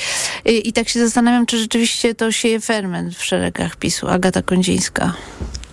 [0.45, 4.07] I, i tak się zastanawiam, czy rzeczywiście to sieje ferment w szeregach PiSu.
[4.07, 5.13] Agata Kondzińska.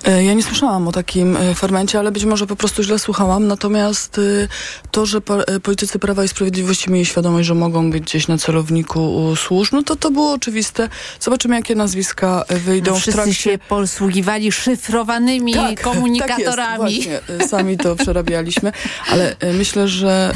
[0.04, 3.46] E, ja nie słyszałam o takim e, fermencie, ale być może po prostu źle słuchałam.
[3.46, 4.48] Natomiast e,
[4.90, 5.20] to, że
[5.62, 9.96] politycy Prawa i Sprawiedliwości mieli świadomość, że mogą być gdzieś na celowniku służb, no to
[9.96, 10.88] to było oczywiste.
[11.20, 13.34] Zobaczymy, jakie nazwiska wyjdą no, wszyscy w trakcie...
[13.34, 17.04] się posługiwali szyfrowanymi tak, komunikatorami.
[17.04, 18.72] Tak jest, sami to przerabialiśmy.
[19.10, 20.32] Ale myślę, że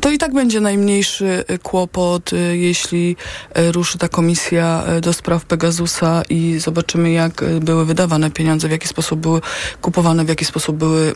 [0.00, 3.16] to i tak będzie najmniejszy kłopot, jeśli
[3.72, 9.20] ruszy ta komisja do spraw Pegasusa i zobaczymy, jak były wydawane pieniądze, w jaki sposób
[9.20, 9.40] były
[9.80, 11.14] kupowane, w jaki sposób były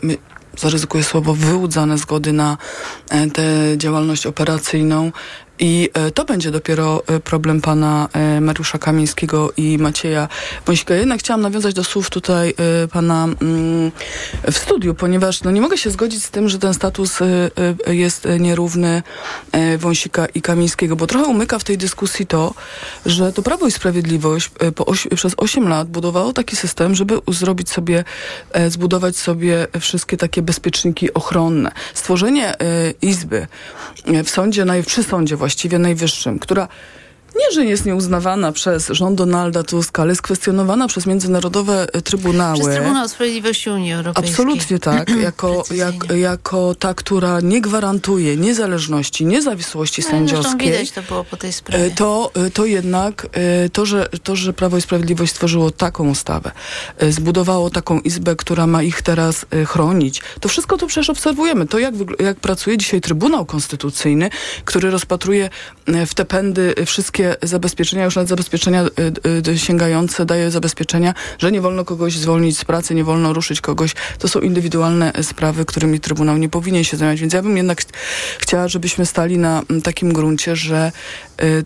[0.57, 2.57] zaryzykuję słowo, wyłudzane zgody na
[3.09, 3.43] e, tę
[3.77, 5.11] działalność operacyjną.
[5.59, 8.09] I e, to będzie dopiero e, problem pana
[8.41, 10.27] Mariusza Kamińskiego i Macieja
[10.65, 10.95] Wąsika.
[10.95, 12.53] Jednak chciałam nawiązać do słów tutaj
[12.91, 13.91] pana mm,
[14.51, 17.19] w studiu, ponieważ no, nie mogę się zgodzić z tym, że ten status
[17.87, 19.03] jest nierówny
[19.77, 22.53] Wąsika i Kamińskiego, bo trochę umyka w tej dyskusji to,
[23.05, 24.51] że to Prawo i Sprawiedliwość
[24.85, 28.03] oś, przez 8 lat budowało taki system, żeby zrobić sobie,
[28.67, 31.71] zbudować sobie wszystkie takie bezpieczniki ochronne.
[31.93, 32.53] Stworzenie
[33.01, 33.47] izby
[34.23, 36.67] w sądzie, naj, przy sądzie właściwie najwyższym, która
[37.35, 42.59] nie, że jest nieuznawana przez rząd Donalda Tuska, ale jest kwestionowana przez międzynarodowe e, trybunały.
[42.59, 44.33] Przez Trybunał Sprawiedliwości Unii Europejskiej.
[44.33, 45.09] Absolutnie tak.
[45.09, 50.71] Jako, jak, jako ta, która nie gwarantuje niezależności, niezawisłości no, sędziowskiej.
[50.71, 51.91] widać to było po tej sprawie.
[51.91, 56.51] To, e, to jednak e, to że, to, że Prawo i Sprawiedliwość stworzyło taką ustawę,
[57.09, 61.67] zbudowało taką izbę, która ma ich teraz chronić, to wszystko to przecież obserwujemy.
[61.67, 64.29] To jak, jak pracuje dzisiaj Trybunał Konstytucyjny,
[64.65, 65.49] który rozpatruje
[66.07, 71.61] w te pędy wszystkie zabezpieczenia, już nawet zabezpieczenia y, y, sięgające, daje zabezpieczenia, że nie
[71.61, 73.95] wolno kogoś zwolnić z pracy, nie wolno ruszyć kogoś.
[74.19, 77.21] To są indywidualne sprawy, którymi Trybunał nie powinien się zająć.
[77.21, 77.81] Więc ja bym jednak
[78.39, 80.91] chciała, żebyśmy stali na takim gruncie, że
[81.41, 81.65] y,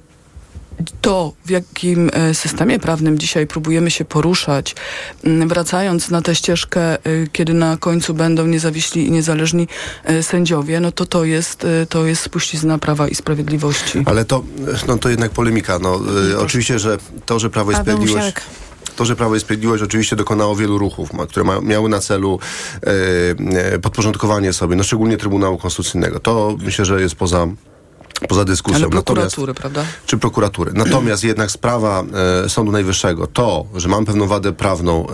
[1.02, 4.76] to, w jakim e, systemie prawnym dzisiaj próbujemy się poruszać,
[5.24, 7.00] wracając na tę ścieżkę, e,
[7.32, 9.68] kiedy na końcu będą niezawiśli i niezależni
[10.04, 14.04] e, sędziowie, no to to jest, to jest spuścizna Prawa i Sprawiedliwości.
[14.06, 14.44] Ale to,
[14.88, 15.80] no to jednak polemika.
[15.80, 16.02] No,
[16.40, 18.34] oczywiście, że to, że Prawo i Sprawiedliwość
[18.96, 22.40] to, że Prawo i Sprawiedliwość oczywiście dokonało wielu ruchów, które ma, miały na celu
[23.74, 26.20] e, podporządkowanie sobie, no szczególnie Trybunału Konstytucyjnego.
[26.20, 27.48] To myślę, że jest poza
[28.28, 28.80] poza dyskusją.
[28.80, 29.86] Ale prokuratury, prawda?
[30.06, 30.71] Czy prokuratury.
[30.76, 32.04] Natomiast jednak sprawa
[32.45, 35.13] e, Sądu Najwyższego, to, że mam pewną wadę prawną, e,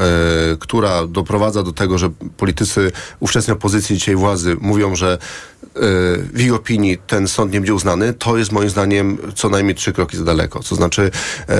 [0.59, 5.17] która doprowadza do tego, że politycy ówczesnej opozycji, dzisiaj władzy mówią, że e,
[6.33, 9.93] w ich opinii ten sąd nie będzie uznany, to jest moim zdaniem co najmniej trzy
[9.93, 10.59] kroki za daleko.
[10.69, 11.11] To znaczy
[11.49, 11.59] e,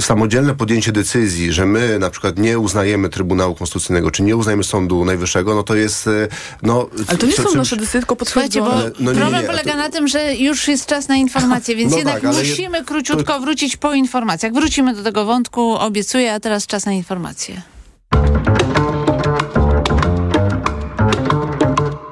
[0.00, 5.04] samodzielne podjęcie decyzji, że my na przykład nie uznajemy Trybunału Konstytucyjnego, czy nie uznajemy Sądu
[5.04, 6.28] Najwyższego, no to jest e,
[6.62, 6.88] no...
[7.06, 8.90] Ale to nie są nasze decyzje, tylko potwierdzone.
[9.00, 9.78] No, problem nie, nie, polega to...
[9.78, 12.84] na tym, że już jest czas na informacje, więc no jednak tak, musimy je...
[12.84, 13.40] króciutko to...
[13.40, 14.52] wrócić po informacjach.
[14.52, 17.62] Wrócimy do tego wątku, obiecuję, a teraz czas na informacje.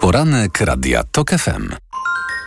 [0.00, 1.87] Poranek Radia TOK FM.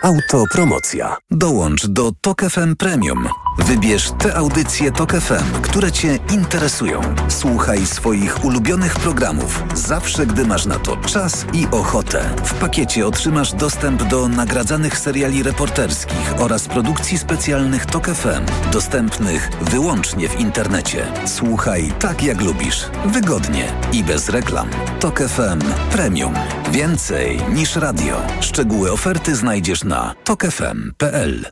[0.02, 1.18] Autopromocja.
[1.32, 3.28] Dołącz do TOK FM Premium.
[3.58, 7.02] Wybierz te audycje TOK FM, które Cię interesują.
[7.30, 12.36] Słuchaj swoich ulubionych programów zawsze, gdy masz na to czas i ochotę.
[12.44, 20.30] W pakiecie otrzymasz dostęp do nagradzanych seriali reporterskich oraz produkcji specjalnych TOK FM, dostępnych wyłącznie
[20.30, 21.06] w internecie.
[21.26, 24.70] Słuchaj tak jak lubisz, wygodnie i bez reklam.
[25.00, 25.60] TOK FM
[25.92, 26.34] Premium.
[26.72, 28.22] Więcej niż radio.
[28.40, 29.91] Szczegóły oferty znajdziesz na
[30.24, 31.46] tokefm.pl.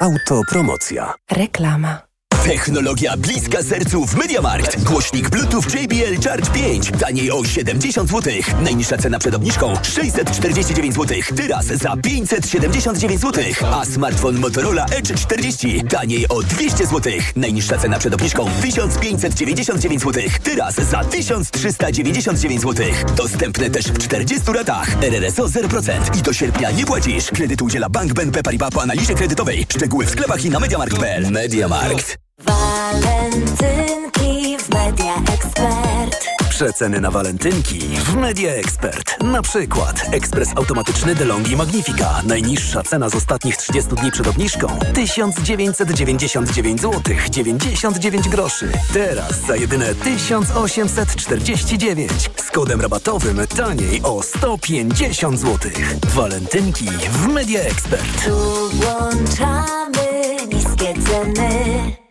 [0.00, 1.14] Autopromocja.
[1.30, 2.07] Reklama.
[2.44, 4.82] Technologia bliska sercu w MediaMarkt.
[4.82, 6.90] Głośnik Bluetooth JBL Charge 5.
[7.00, 8.32] Taniej o 70 zł.
[8.62, 11.18] Najniższa cena przed obniżką 649 zł.
[11.36, 13.44] Teraz za 579 zł.
[13.72, 15.82] A smartfon Motorola Edge 40.
[15.82, 17.12] Taniej o 200 zł.
[17.36, 20.22] Najniższa cena przed obniżką 1599 zł.
[20.42, 22.86] Teraz za 1399 zł.
[23.16, 25.02] Dostępne też w 40 ratach.
[25.02, 26.18] RRSO 0%.
[26.18, 27.30] I do sierpnia nie płacisz.
[27.30, 29.66] Kredyt udziela Bank BNP Paribas po analizie kredytowej.
[29.68, 31.30] Szczegóły w sklepach i na MediaMarkt.pl.
[31.30, 32.27] MediaMarkt.
[32.46, 36.28] Walentynki w Media Expert.
[36.58, 39.22] Najniższe ceny na walentynki w Media Expert.
[39.22, 42.22] Na przykład ekspres automatyczny DeLonghi Magnifica.
[42.26, 48.72] Najniższa cena z ostatnich 30 dni przed obniżką 1999 zł 99 groszy.
[48.92, 52.10] Teraz za jedyne 1849.
[52.36, 55.70] Z kodem rabatowym taniej o 150 zł.
[56.14, 58.24] Walentynki w Media Expert.
[58.24, 62.07] Tu włączamy niskie ceny.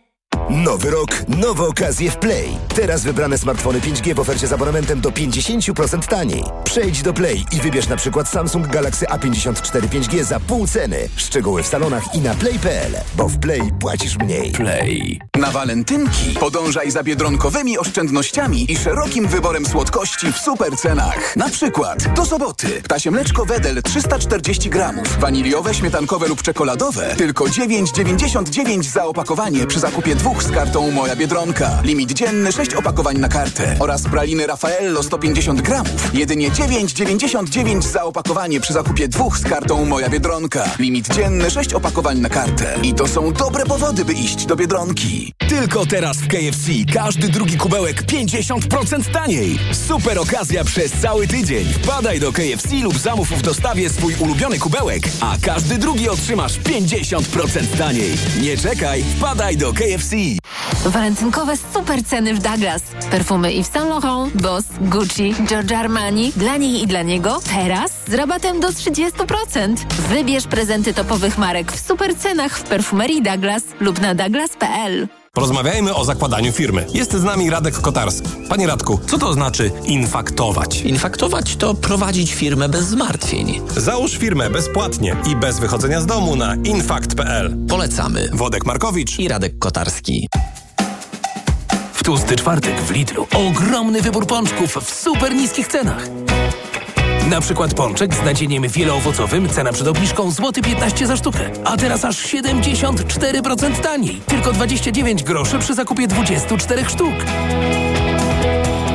[0.50, 2.48] Nowy rok, nowe okazje w Play.
[2.74, 6.44] Teraz wybrane smartfony 5G w ofercie z abonamentem do 50% taniej.
[6.64, 11.08] Przejdź do Play i wybierz na przykład Samsung Galaxy A54 5G za pół ceny.
[11.16, 14.52] Szczegóły w salonach i na play.pl, bo w Play płacisz mniej.
[14.52, 15.20] Play.
[15.38, 21.36] Na walentynki podążaj za biedronkowymi oszczędnościami i szerokim wyborem słodkości w super cenach.
[21.36, 28.82] Na przykład do soboty ptasie mleczko Wedel 340 gramów, waniliowe, śmietankowe lub czekoladowe tylko 9,99
[28.82, 31.80] za opakowanie przy zakupie dwóch z kartą Moja Biedronka.
[31.84, 36.14] Limit dzienny 6 opakowań na kartę oraz praliny Raffaello 150 gramów.
[36.14, 40.64] Jedynie 9,99 za opakowanie przy zakupie dwóch z kartą Moja Biedronka.
[40.78, 42.78] Limit dzienny 6 opakowań na kartę.
[42.82, 45.32] I to są dobre powody, by iść do Biedronki.
[45.48, 49.58] Tylko teraz w KFC każdy drugi kubełek 50% taniej.
[49.72, 51.64] Super okazja przez cały tydzień.
[51.64, 57.78] Wpadaj do KFC lub zamów w dostawie swój ulubiony kubełek, a każdy drugi otrzymasz 50%
[57.78, 58.12] taniej.
[58.40, 60.27] Nie czekaj, wpadaj do KFC.
[60.84, 62.82] Walentynkowe super ceny w Douglas.
[63.10, 66.32] Perfumy Yves Saint Laurent, Boss, Gucci, Giorgio Armani.
[66.36, 69.76] Dla niej i dla niego teraz z rabatem do 30%.
[70.08, 75.17] Wybierz prezenty topowych marek w super cenach w perfumerii Douglas lub na douglas.pl.
[75.38, 76.86] Porozmawiajmy o zakładaniu firmy.
[76.94, 78.28] Jest z nami Radek Kotarski.
[78.48, 80.80] Panie Radku, co to znaczy infaktować?
[80.80, 83.60] Infaktować to prowadzić firmę bez zmartwień.
[83.76, 87.56] Załóż firmę bezpłatnie i bez wychodzenia z domu na infakt.pl.
[87.68, 88.28] Polecamy.
[88.32, 90.28] Wodek Markowicz i Radek Kotarski.
[91.92, 96.08] W tłusty czwartek w Lidlu ogromny wybór pączków w super niskich cenach.
[97.30, 101.50] Na przykład pączek z nadzieniem wieloowocowym, cena przed obniżką złoty 15 za sztukę.
[101.64, 104.20] A teraz aż 74% taniej.
[104.26, 107.14] Tylko 29 groszy przy zakupie 24 sztuk.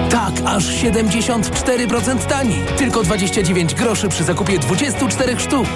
[0.10, 2.60] Tak, aż 74% taniej.
[2.78, 5.68] Tylko 29 groszy przy zakupie 24 sztuk.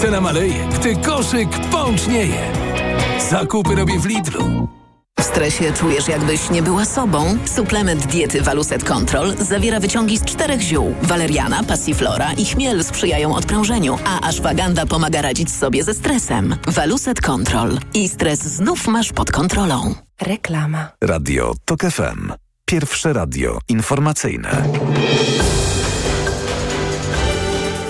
[0.00, 2.52] Cena maleje, gdy koszyk pącznieje.
[3.30, 4.68] Zakupy robię w Lidlu.
[5.32, 7.38] W stresie czujesz, jakbyś nie była sobą?
[7.44, 10.94] Suplement diety Waluset Control zawiera wyciągi z czterech ziół.
[11.02, 16.56] Waleriana, passiflora i chmiel sprzyjają odprężeniu, a ashwagandha pomaga radzić sobie ze stresem.
[16.66, 17.78] Waluset Control.
[17.94, 19.94] I stres znów masz pod kontrolą.
[20.20, 20.88] Reklama.
[21.00, 22.32] Radio TOK FM.
[22.64, 24.62] Pierwsze radio informacyjne.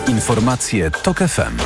[0.09, 1.57] Informacje TOK FM.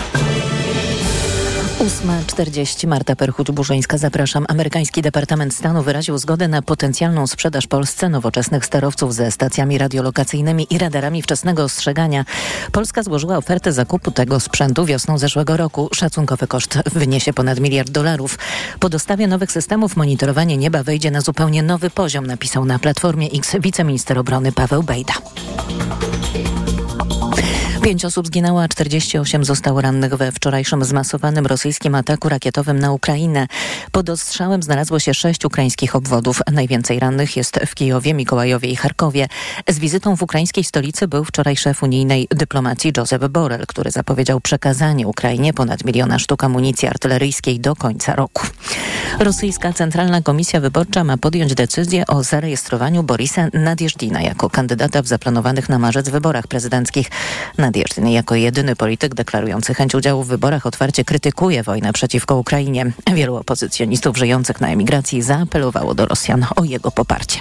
[1.80, 4.44] 8.40 Marta Perchuć-Burzyńska, zapraszam.
[4.48, 10.78] Amerykański Departament Stanu wyraził zgodę na potencjalną sprzedaż Polsce nowoczesnych sterowców ze stacjami radiolokacyjnymi i
[10.78, 12.24] radarami wczesnego ostrzegania.
[12.72, 15.88] Polska złożyła ofertę zakupu tego sprzętu wiosną zeszłego roku.
[15.94, 18.38] Szacunkowy koszt wyniesie ponad miliard dolarów.
[18.80, 23.56] Po dostawie nowych systemów monitorowanie nieba wejdzie na zupełnie nowy poziom, napisał na Platformie X
[23.60, 25.14] wiceminister obrony Paweł Bejda.
[27.86, 33.46] Pięć osób zginęło, a 48 zostało rannych we wczorajszym zmasowanym rosyjskim ataku rakietowym na Ukrainę.
[33.92, 36.40] Pod ostrzałem znalazło się sześć ukraińskich obwodów.
[36.52, 39.28] Najwięcej rannych jest w Kijowie, Mikołajowie i Charkowie.
[39.68, 45.06] Z wizytą w ukraińskiej stolicy był wczoraj szef unijnej dyplomacji Josep Borrell, który zapowiedział przekazanie
[45.08, 48.46] Ukrainie ponad miliona sztuk amunicji artyleryjskiej do końca roku.
[49.18, 55.68] Rosyjska Centralna Komisja Wyborcza ma podjąć decyzję o zarejestrowaniu Borisa Nadjeżdina jako kandydata w zaplanowanych
[55.68, 57.10] na marzec wyborach prezydenckich.
[57.76, 62.92] Nadjeżdin jako jedyny polityk deklarujący chęć udziału w wyborach otwarcie krytykuje wojnę przeciwko Ukrainie.
[63.14, 67.38] Wielu opozycjonistów żyjących na emigracji zaapelowało do Rosjan o jego poparcie.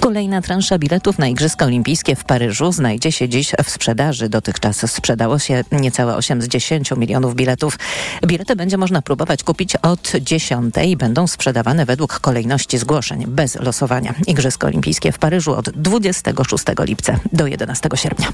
[0.00, 4.28] Kolejna transza biletów na Igrzyska Olimpijskie w Paryżu znajdzie się dziś w sprzedaży.
[4.28, 7.78] Dotychczas sprzedało się niecałe 8 z 10 milionów biletów.
[8.26, 14.14] Bilety będzie można próbować kupić od 10 i będą sprzedawane według kolejności zgłoszeń, bez losowania.
[14.26, 18.28] Igrzyska Olimpijskie w Paryżu od 26 lipca do 11 sierpnia.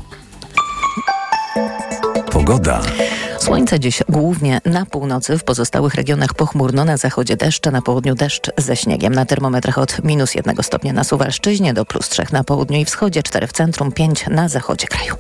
[2.33, 2.81] Pogoda.
[3.39, 8.15] Słońce dziś głównie na północy, w pozostałych regionach pochmurno, na zachodzie deszcz, a na południu
[8.15, 9.15] deszcz ze śniegiem.
[9.15, 13.23] Na termometrach od minus jednego stopnia na Suwalszczyźnie do plus trzech na południu i wschodzie,
[13.23, 15.15] cztery w centrum, pięć na zachodzie kraju.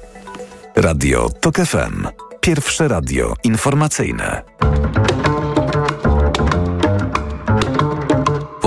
[0.77, 2.07] Radio TOK FM.
[2.41, 4.43] Pierwsze radio informacyjne.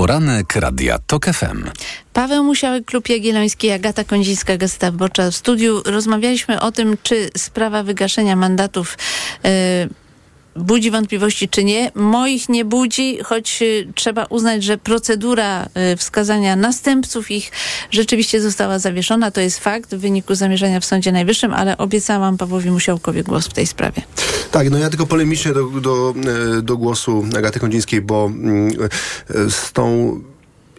[0.04, 1.70] Poranek Radia TOK FM.
[2.12, 5.82] Paweł Musiałek, Klub Jagielloński, Agata Kondzińska, Gazeta Wyborcza w studiu.
[5.86, 8.98] Rozmawialiśmy o tym, czy sprawa wygaszenia mandatów
[9.44, 9.48] y,
[10.56, 11.92] budzi wątpliwości czy nie.
[11.94, 17.50] Moich nie budzi, choć y, trzeba uznać, że procedura y, wskazania następców ich
[17.90, 19.30] rzeczywiście została zawieszona.
[19.30, 23.52] To jest fakt w wyniku zamierzenia w Sądzie Najwyższym, ale obiecałam Pawłowi Musiałkowi głos w
[23.52, 24.02] tej sprawie.
[24.50, 26.14] Tak, no ja tylko polemicznie do, do,
[26.58, 28.70] e, do głosu Agaty Kondzińskiej, bo mm,
[29.48, 30.20] z tą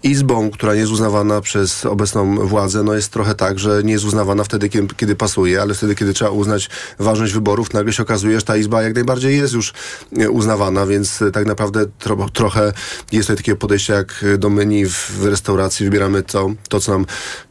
[0.06, 4.06] izbą, która nie jest uznawana przez obecną władzę, no jest trochę tak, że nie jest
[4.06, 8.40] uznawana wtedy, kiedy, kiedy pasuje, ale wtedy, kiedy trzeba uznać ważność wyborów, nagle się okazuje,
[8.40, 9.74] że ta izba jak najbardziej jest już
[10.18, 12.74] e, uznawana, więc e, tak naprawdę tro, trochę
[13.12, 17.06] jest to takie podejście jak do menu w, w restauracji, wybieramy to, to, co nam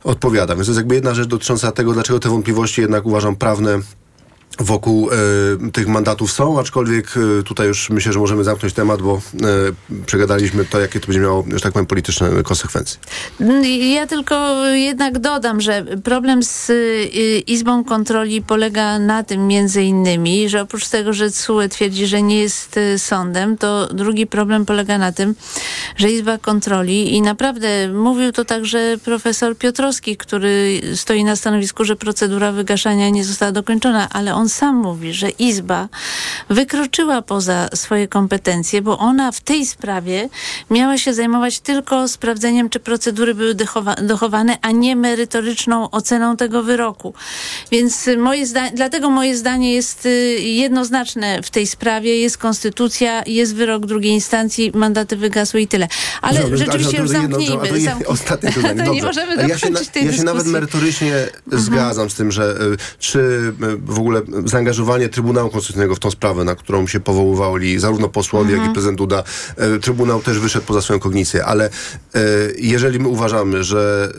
[0.04, 0.54] odpowiada.
[0.54, 3.80] Więc to jest jakby jedna rzecz dotycząca tego, dlaczego te wątpliwości jednak uważam prawne
[4.60, 9.14] wokół e, tych mandatów są, aczkolwiek e, tutaj już myślę, że możemy zamknąć temat, bo
[9.14, 13.00] e, przegadaliśmy to, jakie to będzie miało, że tak powiem, polityczne konsekwencje.
[13.94, 16.72] Ja tylko jednak dodam, że problem z
[17.46, 22.40] Izbą Kontroli polega na tym między innymi, że oprócz tego, że CUE twierdzi, że nie
[22.40, 25.34] jest sądem, to drugi problem polega na tym,
[25.96, 31.96] że Izba Kontroli i naprawdę mówił to także profesor Piotrowski, który stoi na stanowisku, że
[31.96, 35.88] procedura wygaszania nie została dokończona, ale on sam mówi, że Izba
[36.50, 40.28] wykroczyła poza swoje kompetencje, bo ona w tej sprawie
[40.70, 43.54] miała się zajmować tylko sprawdzeniem, czy procedury były
[44.02, 47.14] dochowane, a nie merytoryczną oceną tego wyroku.
[47.70, 52.20] Więc moje dlatego moje zdanie jest y, jednoznaczne w tej sprawie.
[52.20, 55.88] Jest konstytucja, jest wyrok drugiej instancji, mandaty wygasły i tyle.
[56.22, 57.66] Ale Dobrze, rzeczywiście już zamknijmy.
[57.66, 58.06] Jedno, zamknijmy.
[58.06, 58.90] Ostatnie zdanie.
[58.96, 59.68] nie możemy ja się,
[60.02, 61.14] ja się nawet merytorycznie
[61.46, 61.62] Mhm.
[61.62, 66.44] zgadzam z tym, że y, czy y, w ogóle zaangażowanie Trybunału Konstytucyjnego w tą sprawę,
[66.44, 68.72] na którą się powoływali zarówno posłowie, jak i Mhm.
[68.72, 69.22] prezydent Duda,
[69.76, 71.66] y, Trybunał też wyszedł poza swoją kognicję, ale
[72.16, 72.20] y,
[72.58, 74.12] jeżeli my uważamy, że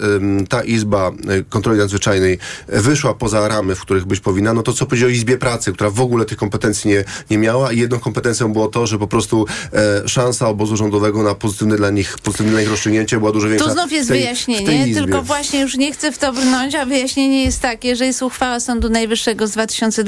[0.49, 4.85] ta Izba y, Kontroli Nadzwyczajnej wyszła poza ramy, w których być powinna, no to co
[4.85, 8.53] powiedzieć o Izbie Pracy, która w ogóle tych kompetencji nie, nie miała i jedną kompetencją
[8.53, 12.61] było to, że po prostu e, szansa obozu rządowego na pozytywne dla nich, pozytywne dla
[12.61, 13.65] nich rozstrzygnięcie była dużo większa.
[13.65, 17.43] Tu znów jest tej, wyjaśnienie, tylko właśnie już nie chcę w to brnąć, a wyjaśnienie
[17.43, 20.04] jest takie, że jest uchwała Sądu Najwyższego z 2020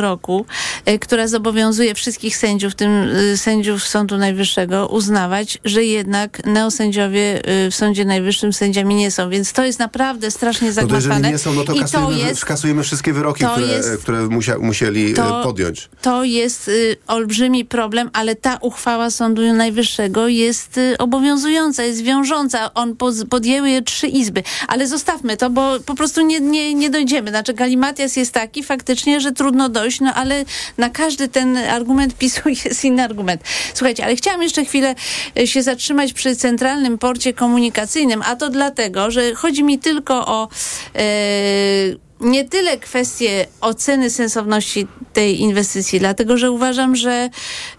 [0.00, 0.46] roku,
[0.84, 2.90] e, która zobowiązuje wszystkich sędziów, w tym
[3.32, 9.30] e, sędziów Sądu Najwyższego, uznawać, że jednak neosędziowie e, w Sądzie Najwyższym sędziami nie są.
[9.30, 11.30] Więc to jest naprawdę strasznie No to jeżeli zagmatwane.
[11.32, 15.14] nie są, no to kasujemy, to jest kasujemy wszystkie wyroki, które, jest- które musia, musieli
[15.14, 15.88] to- podjąć.
[16.02, 16.70] To jest
[17.06, 22.74] olbrzymi problem, ale ta uchwała Sądu Najwyższego jest obowiązująca, jest wiążąca.
[22.74, 22.96] On
[23.30, 24.42] podjęły je trzy izby.
[24.68, 27.30] Ale zostawmy to, bo po prostu nie, nie, nie dojdziemy.
[27.30, 30.44] Znaczy galimatias jest taki faktycznie, że trudno dojść, no ale
[30.78, 33.42] na każdy ten argument PiSu jest inny argument.
[33.74, 34.94] Słuchajcie, ale chciałam jeszcze chwilę
[35.38, 40.48] y, się zatrzymać przy Centralnym Porcie Komunikacyjnym, a to dlatego, że chodzi mi tylko o...
[40.96, 47.30] y, nie tyle kwestie oceny sensowności tej inwestycji, dlatego że uważam, że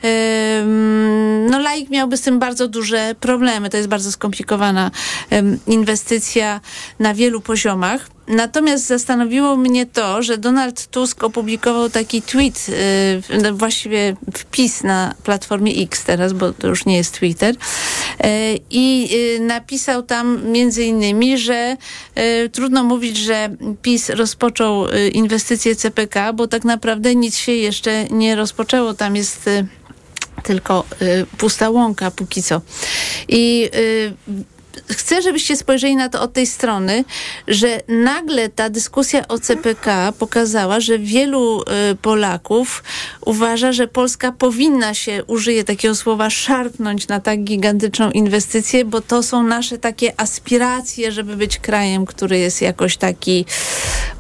[0.02, 3.70] em, no, laik miałby z tym bardzo duże problemy.
[3.70, 4.91] To jest bardzo skomplikowana
[5.68, 6.62] inwestycja
[6.99, 8.10] na wielu poziomach.
[8.28, 15.15] Natomiast zastanowiło mnie to, że Donald Tusk opublikował taki tweet, y, no właściwie wpis na
[15.24, 17.57] platformie X teraz, bo to już nie jest Twitter, y,
[18.69, 21.78] i y, napisał tam między innymi, że
[22.17, 28.36] y, trudno mówić, że PiS rozpoczął inwestycje CPK, bo tak naprawdę nic się jeszcze nie
[28.36, 28.93] rozpoczęło.
[28.93, 29.49] Tam jest
[30.43, 32.61] tylko y, pusta łąka póki co.
[33.28, 34.13] I y,
[34.88, 37.03] chcę, żebyście spojrzeli na to od tej strony,
[37.47, 42.84] że nagle ta dyskusja o CPK pokazała, że wielu y, Polaków
[43.26, 49.24] uważa, że Polska powinna się, użyję takiego słowa, szarpnąć na tak gigantyczną inwestycję, bo to
[49.24, 53.45] są nasze takie aspiracje, żeby być krajem, który jest jakoś taki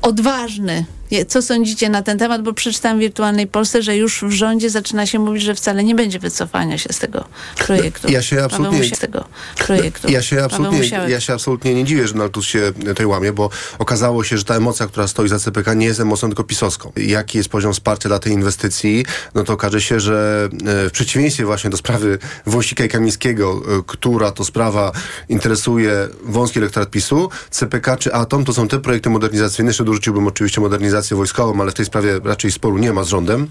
[0.01, 0.85] odważny.
[1.27, 2.41] Co sądzicie na ten temat?
[2.41, 5.95] Bo przeczytałam w Wirtualnej Polsce, że już w rządzie zaczyna się mówić, że wcale nie
[5.95, 7.23] będzie wycofania się z tego
[7.57, 8.11] projektu.
[8.11, 9.23] Ja się absolutnie- tego
[9.57, 10.11] projektu.
[10.11, 13.49] Ja się, absolutnie, ja się absolutnie nie dziwię, że Donald Tusk się tutaj łamie, bo
[13.79, 16.91] okazało się, że ta emocja, która stoi za CPK nie jest emocją tylko pisowską.
[16.95, 19.05] Jaki jest poziom wsparcia dla tej inwestycji,
[19.35, 23.83] no to okaże się, że e, w przeciwieństwie właśnie do sprawy Wąsika i Kamińskiego, e,
[23.87, 24.91] która to sprawa
[25.29, 30.61] interesuje wąski elektorat PiSu, CPK czy Atom to są te projekty modernizacyjne, jeszcze dorzuciłbym oczywiście
[30.61, 33.47] modernizację wojskową, ale w tej sprawie raczej sporu nie ma z rządem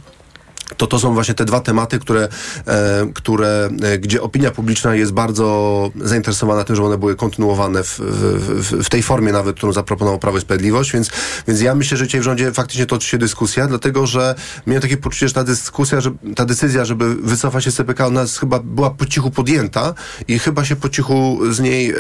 [0.77, 2.29] to to są właśnie te dwa tematy, które,
[2.66, 7.99] e, które e, gdzie opinia publiczna jest bardzo zainteresowana tym, żeby one były kontynuowane w,
[7.99, 11.11] w, w, tej formie nawet, którą zaproponował Prawo i Sprawiedliwość, więc,
[11.49, 14.35] więc ja myślę, że dzisiaj w rządzie faktycznie toczy się dyskusja, dlatego, że
[14.66, 18.25] miałem takie poczucie, że ta dyskusja, że, ta decyzja, żeby wycofać się z CPK, ona
[18.41, 19.95] chyba była po cichu podjęta
[20.29, 21.95] i chyba się po cichu z niej e,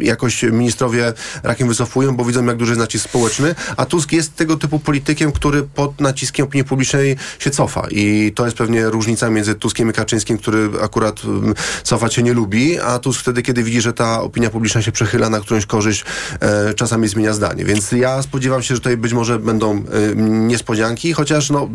[0.00, 1.12] jakoś ministrowie
[1.42, 5.32] rakiem wycofują, bo widzą, jak duży jest nacisk społeczny, a Tusk jest tego typu politykiem,
[5.32, 9.90] który pod naciskiem opinii publicznej się cofa i I to jest pewnie różnica między Tuskiem
[9.90, 13.92] i Kaczyńskim, który akurat um, cofać się nie lubi, a Tusk wtedy, kiedy widzi, że
[13.92, 16.04] ta opinia publiczna się przechyla na którąś korzyść,
[16.40, 17.64] e, czasami zmienia zdanie.
[17.64, 19.82] Więc ja spodziewam się, że tutaj być może będą e,
[20.16, 21.68] niespodzianki, chociaż no,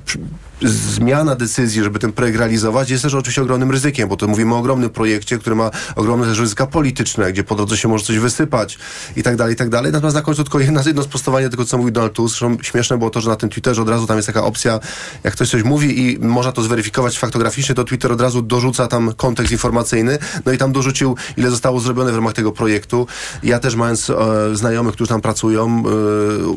[0.63, 4.59] zmiana decyzji, żeby ten projekt realizować jest też oczywiście ogromnym ryzykiem, bo to mówimy o
[4.59, 8.79] ogromnym projekcie, który ma ogromne też ryzyka polityczne, gdzie po drodze się może coś wysypać
[9.17, 9.93] i tak dalej, i tak dalej.
[9.93, 12.39] Natomiast na końcu tylko jedno, jedno sprostowanie tego, co mówił Donald Tusk.
[12.39, 14.81] Zresztą śmieszne było to, że na tym Twitterze od razu tam jest taka opcja,
[15.25, 19.15] jak ktoś coś mówi i można to zweryfikować faktograficznie, to Twitter od razu dorzuca tam
[19.15, 20.19] kontekst informacyjny.
[20.47, 23.07] No i tam dorzucił, ile zostało zrobione w ramach tego projektu.
[23.43, 24.15] Ja też mając e,
[24.53, 25.83] znajomych, którzy tam pracują,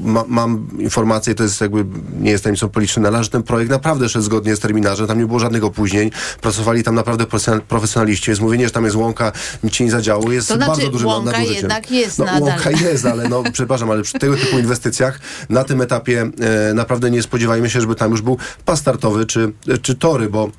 [0.04, 1.86] e, ma, mam informację, to jest jakby,
[2.20, 5.40] nie jest tajemnicą polityczną, że ten projekt naprawdę szedł zgodnie z terminarzem, tam nie było
[5.40, 6.12] żadnych opóźnień,
[6.42, 7.26] pracowali tam naprawdę
[7.68, 9.32] profesjonaliści, więc mówienie, że tam jest łąka,
[9.64, 11.56] nic się nie zadziało, jest to znaczy, bardzo dużym łąka nadużyciem.
[11.56, 12.42] jednak jest no, nadal.
[12.44, 15.20] Łąka jest, ale no, przepraszam, ale przy tego typu inwestycjach
[15.50, 16.32] na tym etapie
[16.70, 20.52] e, naprawdę nie spodziewajmy się, żeby tam już był pas startowy czy, czy tory, bo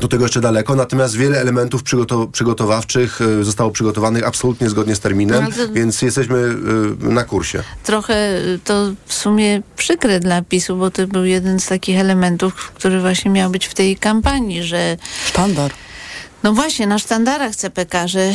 [0.00, 5.00] do tego jeszcze daleko, natomiast wiele elementów przygotow przygotowawczych y, zostało przygotowanych absolutnie zgodnie z
[5.00, 7.62] terminem, No, to- więc jesteśmy y, na kursie.
[7.84, 13.00] Trochę to w sumie przykre dla PiSu, bo to był jeden z takich elementów, który
[13.00, 14.96] właśnie miał być w tej kampanii, że...
[15.26, 15.70] Sztandar.
[16.42, 18.32] No właśnie, na sztandarach CPK, że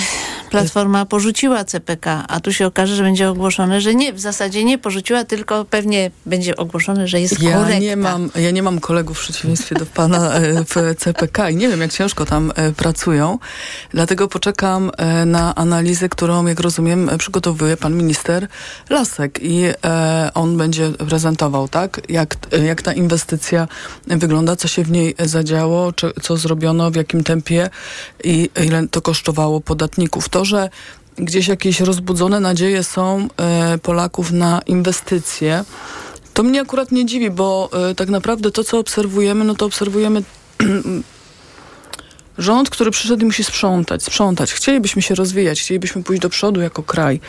[0.49, 4.77] Platforma porzuciła CPK, a tu się okaże, że będzie ogłoszone, że nie, w zasadzie nie
[4.77, 7.79] porzuciła, tylko pewnie będzie ogłoszone, że jest Ja korekta.
[7.79, 11.69] nie, mam, ja nie mam kolegów w przeciwieństwie do pana e, w CPK i nie
[11.69, 13.39] wiem, jak ciężko tam e, pracują.
[13.89, 18.47] Dlatego poczekam e, na analizę, którą, jak rozumiem, przygotowuje pan minister
[18.89, 19.65] Lasek i
[20.33, 22.01] on będzie prezentował, tak?
[22.09, 22.35] Jak,
[22.65, 23.67] jak ta inwestycja
[24.07, 27.69] wygląda, co się w niej zadziało, czy, co zrobiono, w jakim tempie
[28.23, 30.29] i ile to kosztowało podatników.
[30.29, 30.69] To, że
[31.17, 35.65] gdzieś jakieś rozbudzone nadzieje są e, Polaków na inwestycje,
[36.33, 40.23] to mnie akurat nie dziwi, bo e, tak naprawdę to, co obserwujemy, no to obserwujemy
[42.37, 44.53] rząd, który przyszedł i musi sprzątać, sprzątać.
[44.53, 47.19] Chcielibyśmy się rozwijać, chcielibyśmy pójść do przodu jako kraj.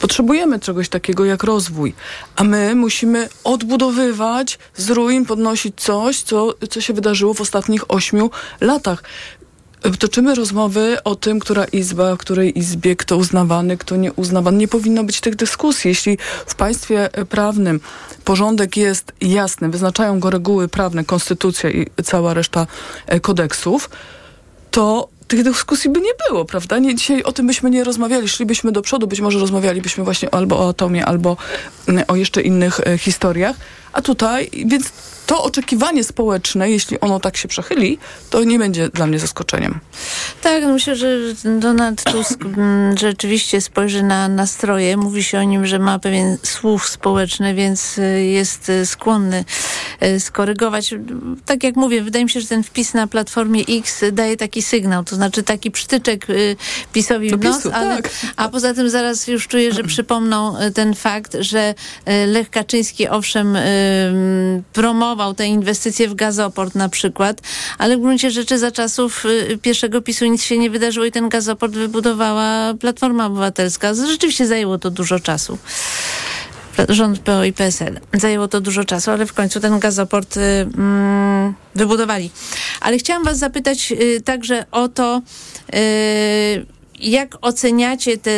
[0.00, 1.94] Potrzebujemy czegoś takiego jak rozwój,
[2.36, 8.30] a my musimy odbudowywać z ruin, podnosić coś, co, co się wydarzyło w ostatnich ośmiu
[8.60, 9.02] latach.
[9.98, 14.56] Toczymy rozmowy o tym, która izba, w której izbie, kto uznawany, kto nieuznawany.
[14.56, 15.88] Nie powinno być tych dyskusji.
[15.88, 17.80] Jeśli w państwie e, prawnym
[18.24, 22.66] porządek jest jasny, wyznaczają go reguły prawne, konstytucja i cała reszta
[23.06, 23.90] e, kodeksów,
[24.70, 26.78] to tych dyskusji by nie było, prawda?
[26.78, 30.58] Nie, dzisiaj o tym byśmy nie rozmawiali, szlibyśmy do przodu, być może rozmawialibyśmy właśnie albo
[30.58, 31.36] o atomie, albo
[31.88, 33.56] mm, o jeszcze innych e, historiach.
[33.96, 34.92] A tutaj, więc
[35.26, 37.98] to oczekiwanie społeczne, jeśli ono tak się przechyli,
[38.30, 39.80] to nie będzie dla mnie zaskoczeniem.
[40.42, 44.96] Tak, no myślę, że Donald Tusk mm, rzeczywiście spojrzy na nastroje.
[44.96, 49.44] Mówi się o nim, że ma pewien słuch społeczny, więc y, jest y, skłonny
[50.02, 50.94] y, skorygować.
[51.46, 55.04] Tak jak mówię, wydaje mi się, że ten wpis na Platformie X daje taki sygnał,
[55.04, 56.26] to znaczy taki przytyczek
[56.92, 58.10] PiSowi w nos, ale, tak.
[58.36, 61.74] a poza tym zaraz już czuję, że przypomną ten fakt, że
[62.26, 63.58] Lech Kaczyński owszem
[64.72, 67.40] promował te inwestycje w gazoport na przykład,
[67.78, 71.28] ale w gruncie rzeczy za czasów y, pierwszego PiSu nic się nie wydarzyło i ten
[71.28, 73.94] gazoport wybudowała Platforma Obywatelska.
[73.94, 75.58] Rzeczywiście zajęło to dużo czasu.
[76.88, 78.00] Rząd PO i PSL.
[78.12, 82.30] Zajęło to dużo czasu, ale w końcu ten gazoport y, mm, wybudowali.
[82.80, 85.22] Ale chciałam was zapytać y, także o to,
[85.74, 86.66] y,
[87.00, 88.30] jak oceniacie te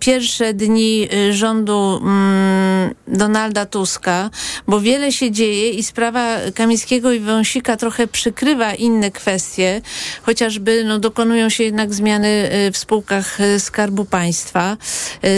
[0.00, 4.30] pierwsze dni y, rządu mm, Donalda Tuska,
[4.66, 9.82] bo wiele się dzieje i sprawa Kamińskiego i Wąsika trochę przykrywa inne kwestie,
[10.22, 14.76] chociażby no, dokonują się jednak zmiany y, w spółkach y, Skarbu Państwa,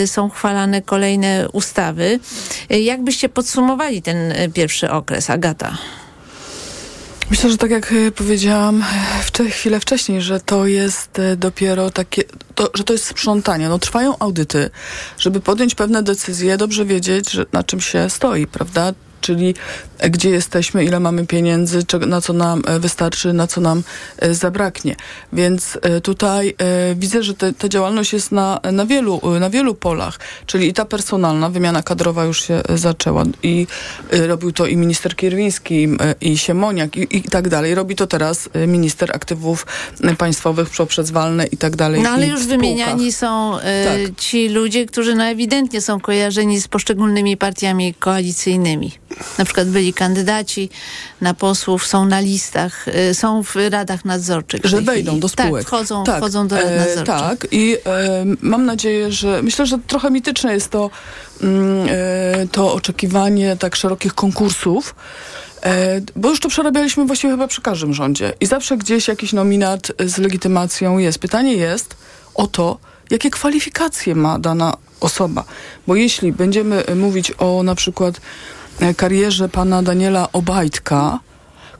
[0.05, 2.19] są chwalane kolejne ustawy.
[2.69, 5.77] Jak byście podsumowali ten pierwszy okres, Agata?
[7.29, 8.85] Myślę, że tak jak e, powiedziałam e,
[9.25, 12.23] wcze- chwilę wcześniej, że to jest e, dopiero takie,
[12.55, 13.69] to, że to jest sprzątanie.
[13.69, 14.69] No, trwają audyty,
[15.17, 18.93] żeby podjąć pewne decyzje, dobrze wiedzieć, że na czym się stoi, prawda?
[19.21, 19.55] Czyli
[20.09, 23.83] gdzie jesteśmy, ile mamy pieniędzy, na co nam e, wystarczy, na co nam
[24.19, 24.95] e, zabraknie.
[25.33, 29.49] Więc e, tutaj e, widzę, że te, ta działalność jest na, na, wielu, e, na
[29.49, 33.67] wielu polach, czyli i ta personalna, wymiana kadrowa już się e, zaczęła i
[34.11, 37.75] e, robił to i minister Kierwiński, e, i Siemoniak i, i tak dalej.
[37.75, 39.65] Robi to teraz e, minister aktywów
[40.03, 42.01] e, państwowych poprzez walne i tak dalej.
[42.01, 44.15] No ale już wymieniani są e, Tak.
[44.17, 48.91] ci ludzie, którzy no ewidentnie są kojarzeni z poszczególnymi partiami koalicyjnymi.
[49.37, 50.69] Na przykład byli kandydaci
[51.21, 54.61] na posłów, są na listach, e, są w radach nadzorczych.
[54.63, 55.21] Że wejdą chwili.
[55.21, 55.63] do spółek.
[55.63, 57.05] Tak, wchodzą, wchodzą do rad e, nadzorczych.
[57.05, 60.89] Tak, i e, mam nadzieję, że myślę, że trochę mityczne jest to,
[61.41, 64.95] mm, e, to oczekiwanie tak szerokich konkursów.
[65.65, 68.33] E, bo już to przerabialiśmy właściwie chyba przy każdym rządzie.
[68.39, 71.19] I zawsze gdzieś jakiś nominat z legitymacją jest.
[71.19, 71.95] Pytanie jest
[72.35, 72.77] o to,
[73.09, 75.43] jakie kwalifikacje ma dana osoba.
[75.87, 78.19] Bo jeśli będziemy e, mówić o na przykład e,
[78.97, 81.19] karierze pana Daniela Obajtka,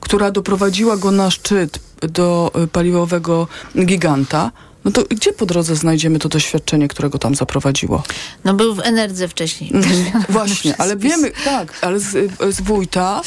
[0.00, 4.50] która doprowadziła go na szczyt do e, paliwowego giganta,
[4.84, 8.02] no to gdzie po drodze znajdziemy to doświadczenie, które go tam zaprowadziło?
[8.44, 9.70] No był w Enerdze wcześniej.
[9.74, 13.22] Mhm, Właśnie, ale wiemy, tak, ale z, z wójta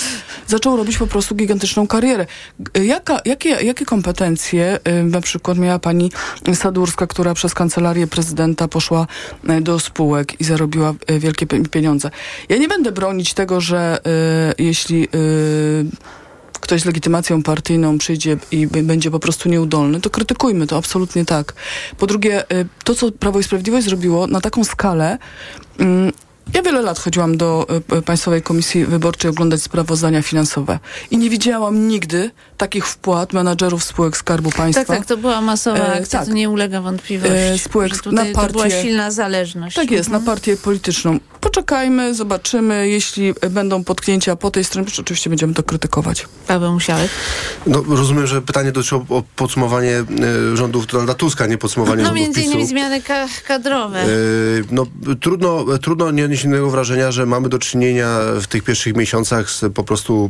[0.48, 2.26] zaczął robić po prostu gigantyczną karierę.
[2.84, 6.12] Jaka, jakie, jakie kompetencje y, na przykład miała pani
[6.54, 9.08] Sadurska, która przez kancelarię prezydenta poszła
[9.50, 12.12] y, do spółek i zarobiła y, wielkie pie- pieniądze?
[12.50, 13.98] Ja nie będę bronić tego, że
[14.58, 15.86] jeśli y,
[16.68, 21.54] ktoś z legitymacją partyjną przyjdzie i będzie po prostu nieudolny, to krytykujmy to, absolutnie tak.
[21.98, 25.18] Po drugie, y, to co Prawo i Sprawiedliwość zrobiło na taką skalę,
[25.80, 26.12] mm,
[26.54, 27.68] ja wiele lat chodziłam do
[27.98, 30.80] y, Państwowej Komisji Wyborczej oglądać sprawozdania finansowe
[31.12, 34.86] i nie widziałam nigdy takich wpłat menadżerów spółek Skarbu Państwa.
[34.86, 36.28] Tak, tak, to była masowa E, akcja, tak.
[36.28, 37.38] to nie ulega wątpliwości.
[37.38, 39.76] E, spółek tutaj na To była partię- silna zależność.
[39.76, 41.20] Tak jest, na partię polityczną.
[41.42, 42.90] Poczekajmy, zobaczymy.
[42.90, 46.26] Jeśli y, będą potknięcia po tej stronie, to oczywiście będziemy to krytykować.
[46.48, 47.10] Paweł Musiałek.
[47.68, 49.92] No, rozumiem, że pytanie dotyczyło o podsumowanie
[50.54, 52.52] e, rządów Donalda Tuska, nie podsumowanie No rządów między PiSu.
[52.52, 54.00] innymi zmiany ka- kadrowe.
[54.04, 54.08] E,
[54.72, 54.86] No,
[55.22, 59.66] trudno, trudno nie odnieść innego wrażenia, że mamy do czynienia w tych pierwszych miesiącach z
[59.74, 60.30] po prostu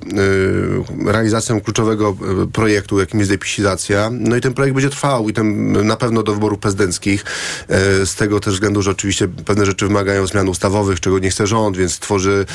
[1.08, 4.10] e, realizacją kluczowego e, projektu, jakim jest depisizacja.
[4.12, 7.26] No i ten projekt będzie trwał i ten na pewno do wyborów prezydenckich.
[7.68, 11.48] E, z tego też względu, że oczywiście pewne rzeczy wymagają zmian ustawowych, czego nie chce
[11.48, 12.46] rząd, więc tworzy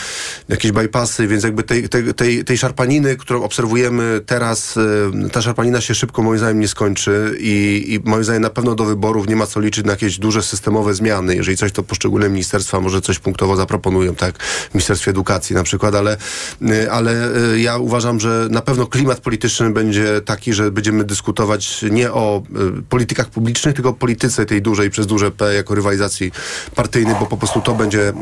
[0.49, 5.81] jakieś bypassy, więc jakby tej, tej, tej, tej szarpaniny, którą obserwujemy teraz, e, ta szarpanina
[5.81, 9.37] się szybko moim zdaniem nie skończy i, i moim zdaniem na pewno do wyborów nie
[9.37, 11.37] ma co liczyć na jakieś duże systemowe zmiany.
[11.37, 13.19] Jeżeli coś, to poszczególne ministerstwa może coś
[13.57, 14.43] zaproponują, tak?
[14.43, 16.17] W Ministerstwie Edukacji na przykład, ale,
[16.63, 17.13] e, ale
[17.53, 22.43] e, ja uważam, że na pewno klimat polityczny będzie taki, że będziemy dyskutować nie o
[22.79, 26.33] e, politykach publicznych, tylko o polityce tej dużej przez duże P jako rywalizacji
[26.75, 28.13] partyjnej, bo po prostu to będzie,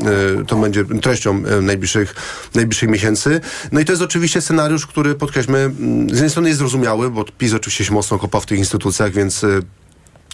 [0.47, 2.15] to będzie treścią najbliższych,
[2.55, 3.41] najbliższych miesięcy.
[3.71, 7.25] No i to jest oczywiście scenariusz, który podkreślmy, mm, z jednej strony jest zrozumiały, bo
[7.37, 9.45] PiS oczywiście się mocno kopa w tych instytucjach, więc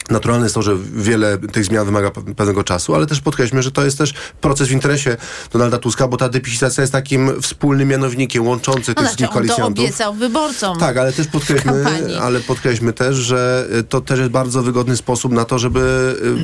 [0.10, 3.72] Naturalne jest to, że wiele tych zmian wymaga pe- pewnego czasu, ale też podkreślmy, że
[3.72, 5.18] to jest też proces w interesie
[5.54, 9.34] Donalda Tuska, bo ta depisizacja jest takim wspólnym mianownikiem łączący No tych znaczy, on to
[9.34, 9.86] koalicjantów.
[9.86, 10.78] obiecał wyborcom.
[10.80, 11.86] Tak, ale też podkreślmy,
[12.22, 15.80] ale podkreślmy też, że to też jest bardzo wygodny sposób na to, żeby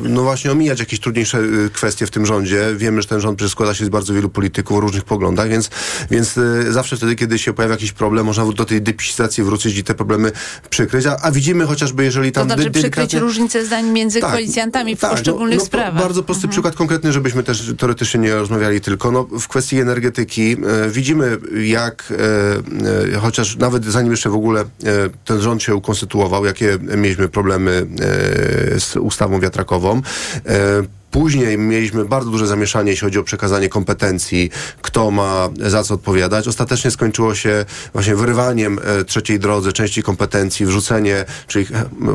[0.06, 2.68] y, no właśnie omijać jakieś trudniejsze y, kwestie w tym rządzie.
[2.76, 5.70] Wiemy, że ten rząd przecież składa się z bardzo wielu polityków o różnych poglądach, więc,
[6.12, 9.84] więc y, zawsze wtedy, kiedy się pojawia jakiś problem, można do tej depisizacji wrócić i
[9.84, 10.32] te problemy
[10.70, 11.06] przykryć.
[11.06, 13.20] A, a widzimy chociażby, jeżeli To tam znaczy dy- przykryć delikatnie-
[13.54, 15.90] różnice zdań między Tak, koalicjantami w tak, poszczególnych no, no, sprawach.
[15.90, 16.08] Mhm.
[16.08, 19.12] Bardzo prosty przykład konkretny, żebyśmy też teoretycznie nie rozmawiali tylko.
[19.12, 22.14] No, w kwestii energetyki e, widzimy, jak
[23.12, 24.66] e, e, chociaż nawet zanim jeszcze w ogóle e,
[25.26, 27.88] ten rząd się ukonstytuował, jakie mieliśmy problemy
[28.76, 30.02] e, z ustawą wiatrakową.
[31.14, 34.50] Później mieliśmy bardzo duże zamieszanie, jeśli chodzi o przekazanie kompetencji,
[34.82, 36.48] kto ma za co odpowiadać.
[36.48, 41.66] Ostatecznie skończyło się właśnie wyrywaniem e, trzeciej drodze części kompetencji, wrzucenie, czyli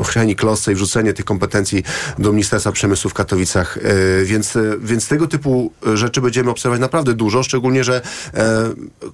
[0.03, 1.83] chrzeni klosce i wrzucenie tych kompetencji
[2.17, 3.77] do Ministerstwa Przemysłu w Katowicach.
[3.77, 8.01] E, więc, e, więc tego typu rzeczy będziemy obserwować naprawdę dużo, szczególnie, że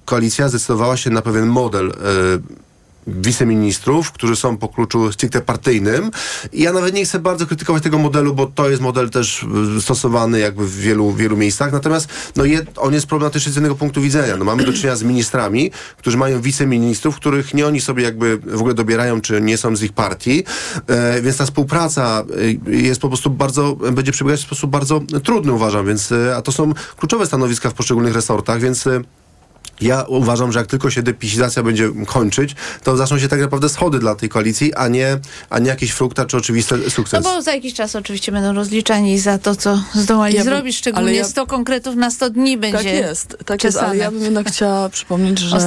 [0.04, 1.92] koalicja zdecydowała się na pewien model
[3.06, 6.10] wiceministrów, którzy są po kluczu stricte partyjnym.
[6.52, 9.46] Ja nawet nie chcę bardzo krytykować tego modelu, bo to jest model też
[9.78, 11.72] y, stosowany jakby w wielu, wielu miejscach.
[11.72, 14.36] Natomiast no je, on jest problematyczny z jednego punktu widzenia.
[14.36, 18.58] No, mamy do czynienia z ministrami, którzy mają wiceministrów, których nie oni sobie jakby w
[18.58, 20.44] ogóle dobierają, czy nie są z ich partii.
[20.86, 22.24] E, więc ta współpraca
[22.68, 26.42] y, jest po prostu bardzo, będzie przebiegać w sposób bardzo trudny uważam, więc y, a
[26.42, 28.88] to są kluczowe stanowiska w poszczególnych resortach, więc
[29.80, 32.54] ja uważam, że jak tylko się depisizacja będzie kończyć,
[32.84, 35.18] to zaczną się tak naprawdę schody dla tej koalicji, a nie,
[35.50, 37.24] a nie jakieś frukta czy oczywisty No sukces.
[37.24, 41.12] bo za jakiś czas oczywiście będą rozliczani za to, co zdołali Ja bym- zrobić, szczególnie
[41.14, 43.96] ja- 100 konkretów na 100 dni będzie Tak jest, tak jest, ale czesane.
[43.96, 45.60] ja bym jednak chciała przypomnieć, że,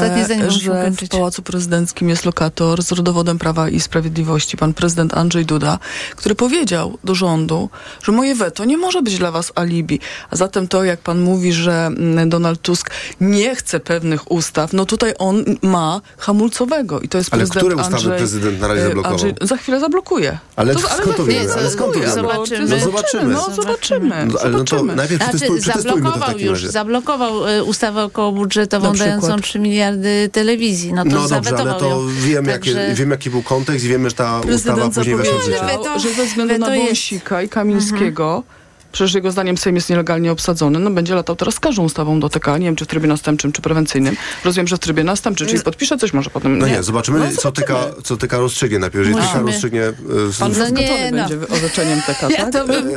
[0.50, 1.10] że w.
[1.10, 5.80] Pałacu Prezydenckim jest lokator z rodowodem Prawa i Sprawiedliwości, pan prezydent Andrzej Duda,
[6.16, 7.70] który powiedział do rządu,
[8.04, 10.00] że moje weto nie może być dla was alibi.
[10.32, 12.90] A zatem to, jak pan mówi, że mm, Donald Tusk
[13.22, 17.76] nie chce pewnych ustaw, no tutaj on ma hamulcowego i to jest Ale prezydent które
[17.76, 19.20] ustawy Andrzej, prezydent na razie e, zablokował?
[19.42, 20.38] za chwilę zablokuje.
[20.56, 21.54] Ale to, skąd to wiemy?
[21.54, 22.80] Ale skąd to zablokuje, wiemy?
[22.80, 23.34] zobaczymy.
[23.34, 23.50] No zobaczymy.
[23.50, 24.26] No zobaczymy.
[24.34, 26.72] No, ale no to najpierw Znaczy, przetestuj, przetestujmy to w zablokował takim już, razie.
[26.72, 30.94] zablokował y, ustawę okołobudżetową dającą 3 miliardy telewizji.
[30.94, 32.08] No to No dobrze, ale to ją.
[32.08, 35.46] wiemy, Także- jakie, wiemy, jaki był kontekst i wiemy, że ta ustawa później weszła w
[35.46, 35.60] życie.
[36.00, 36.68] że ze względu na.
[36.76, 38.44] Wąsika i Kamińskiego
[38.92, 40.80] Przecież jego zdaniem Sejm jest nielegalnie obsadzony.
[40.80, 42.48] No będzie latał teraz z każdą ustawą do TK.
[42.58, 44.16] Nie wiem, czy w trybie następczym, czy prewencyjnym.
[44.46, 46.58] Rozumiem, że w trybie następczym, czyli podpisze coś może potem.
[46.58, 47.72] No nie, zobaczymy, No, co, TK,
[48.04, 49.08] co TK rozstrzygnie najpierw.
[49.08, 49.84] Jeżeli TK rozstrzygnie...
[49.84, 51.18] e, w- Pan w- zaskoczony no.
[51.30, 52.54] będzie orzeczeniem TK, Ja tak?
[52.54, 52.88] to bym...
[52.88, 52.94] E,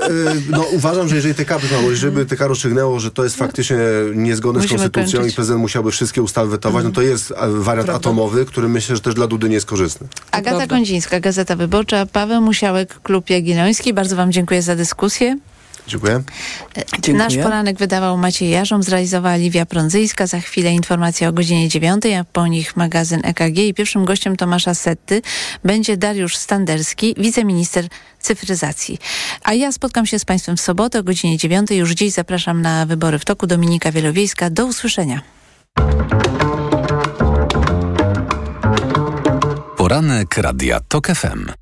[0.50, 3.76] No uważam, że jeżeli TK, by- jeżeli by TK rozstrzygnęło, że to jest faktycznie
[4.14, 5.34] niezgodne z Musimy konstytucją kończyć.
[5.34, 9.14] i prezydent musiałby wszystkie ustawy wetować, no to jest wariant atomowy, który myślę, że też
[9.14, 10.06] dla Dudy nie jest korzystny.
[10.30, 10.74] Agata prawda.
[10.76, 13.92] Kondzińska, Gazeta Wyborcza, Paweł Musiałek, Klub Jagielloński.
[13.94, 15.38] Bardzo wam dziękuję za dyskusję.
[15.86, 16.22] Dziękuję.
[16.92, 17.14] Dziękuję.
[17.14, 20.26] Nasz poranek wydawał Maciej Jarząb, zrealizowała Liwia Prądzyjska.
[20.26, 23.58] Za chwilę informacja o godzinie 9, a po nich magazyn EKG.
[23.58, 25.22] I pierwszym gościem Tomasza Setty
[25.64, 27.86] będzie Dariusz Standerski, wiceminister
[28.20, 28.98] cyfryzacji.
[29.42, 31.70] A ja spotkam się z Państwem w sobotę o godzinie 9.
[31.70, 33.46] Już dziś zapraszam na wybory w toku.
[33.46, 34.50] Dominika Wielowiejska.
[34.50, 35.20] Do usłyszenia.
[39.76, 41.61] Poranek Radia TOK FM.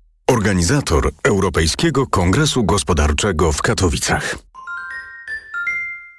[0.31, 4.35] organizator Europejskiego Kongresu Gospodarczego w Katowicach.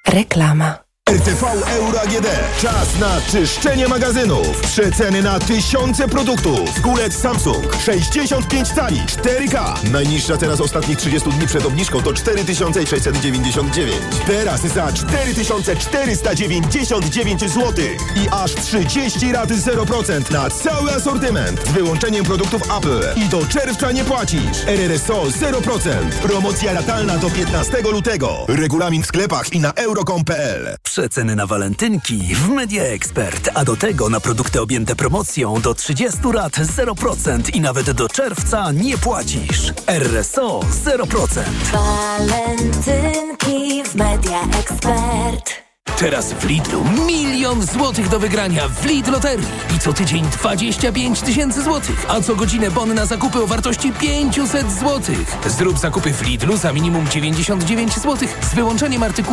[0.08, 0.81] Reklama.
[1.12, 2.26] RTV Euro AGD.
[2.62, 4.60] Czas na czyszczenie magazynów.
[4.60, 6.80] Przeceny na tysiące produktów.
[6.82, 9.74] Kulec Samsung 65 cali 4K.
[9.90, 13.96] Najniższa teraz ostatnich 30 dni przed obniżką to 4699.
[14.26, 17.72] Teraz za 4499 zł.
[18.16, 21.68] I aż 30 rat 0% na cały asortyment.
[21.68, 23.00] Z wyłączeniem produktów Apple.
[23.16, 24.66] I do czerwca nie płacisz.
[24.66, 26.10] RRSO 0%.
[26.22, 28.44] Promocja ratalna do 15 lutego.
[28.48, 30.76] Regulamin w sklepach i na euro.com.pl.
[30.92, 36.18] Przeceny na walentynki w Media Expert, a do tego na produkty objęte promocją do 30
[36.34, 39.72] lat 0% i nawet do czerwca nie płacisz.
[39.86, 41.40] RSO 0%.
[41.72, 45.62] Walentynki w Media Expert.
[45.98, 49.46] Teraz w Lidlu milion złotych do wygrania w Lidl Loterii.
[49.76, 52.06] I co tydzień 25 tysięcy złotych.
[52.08, 55.36] A co godzinę bon na zakupy o wartości 500 złotych.
[55.46, 59.32] Zrób zakupy w Lidlu za minimum 99 złotych z wyłączeniem artykułów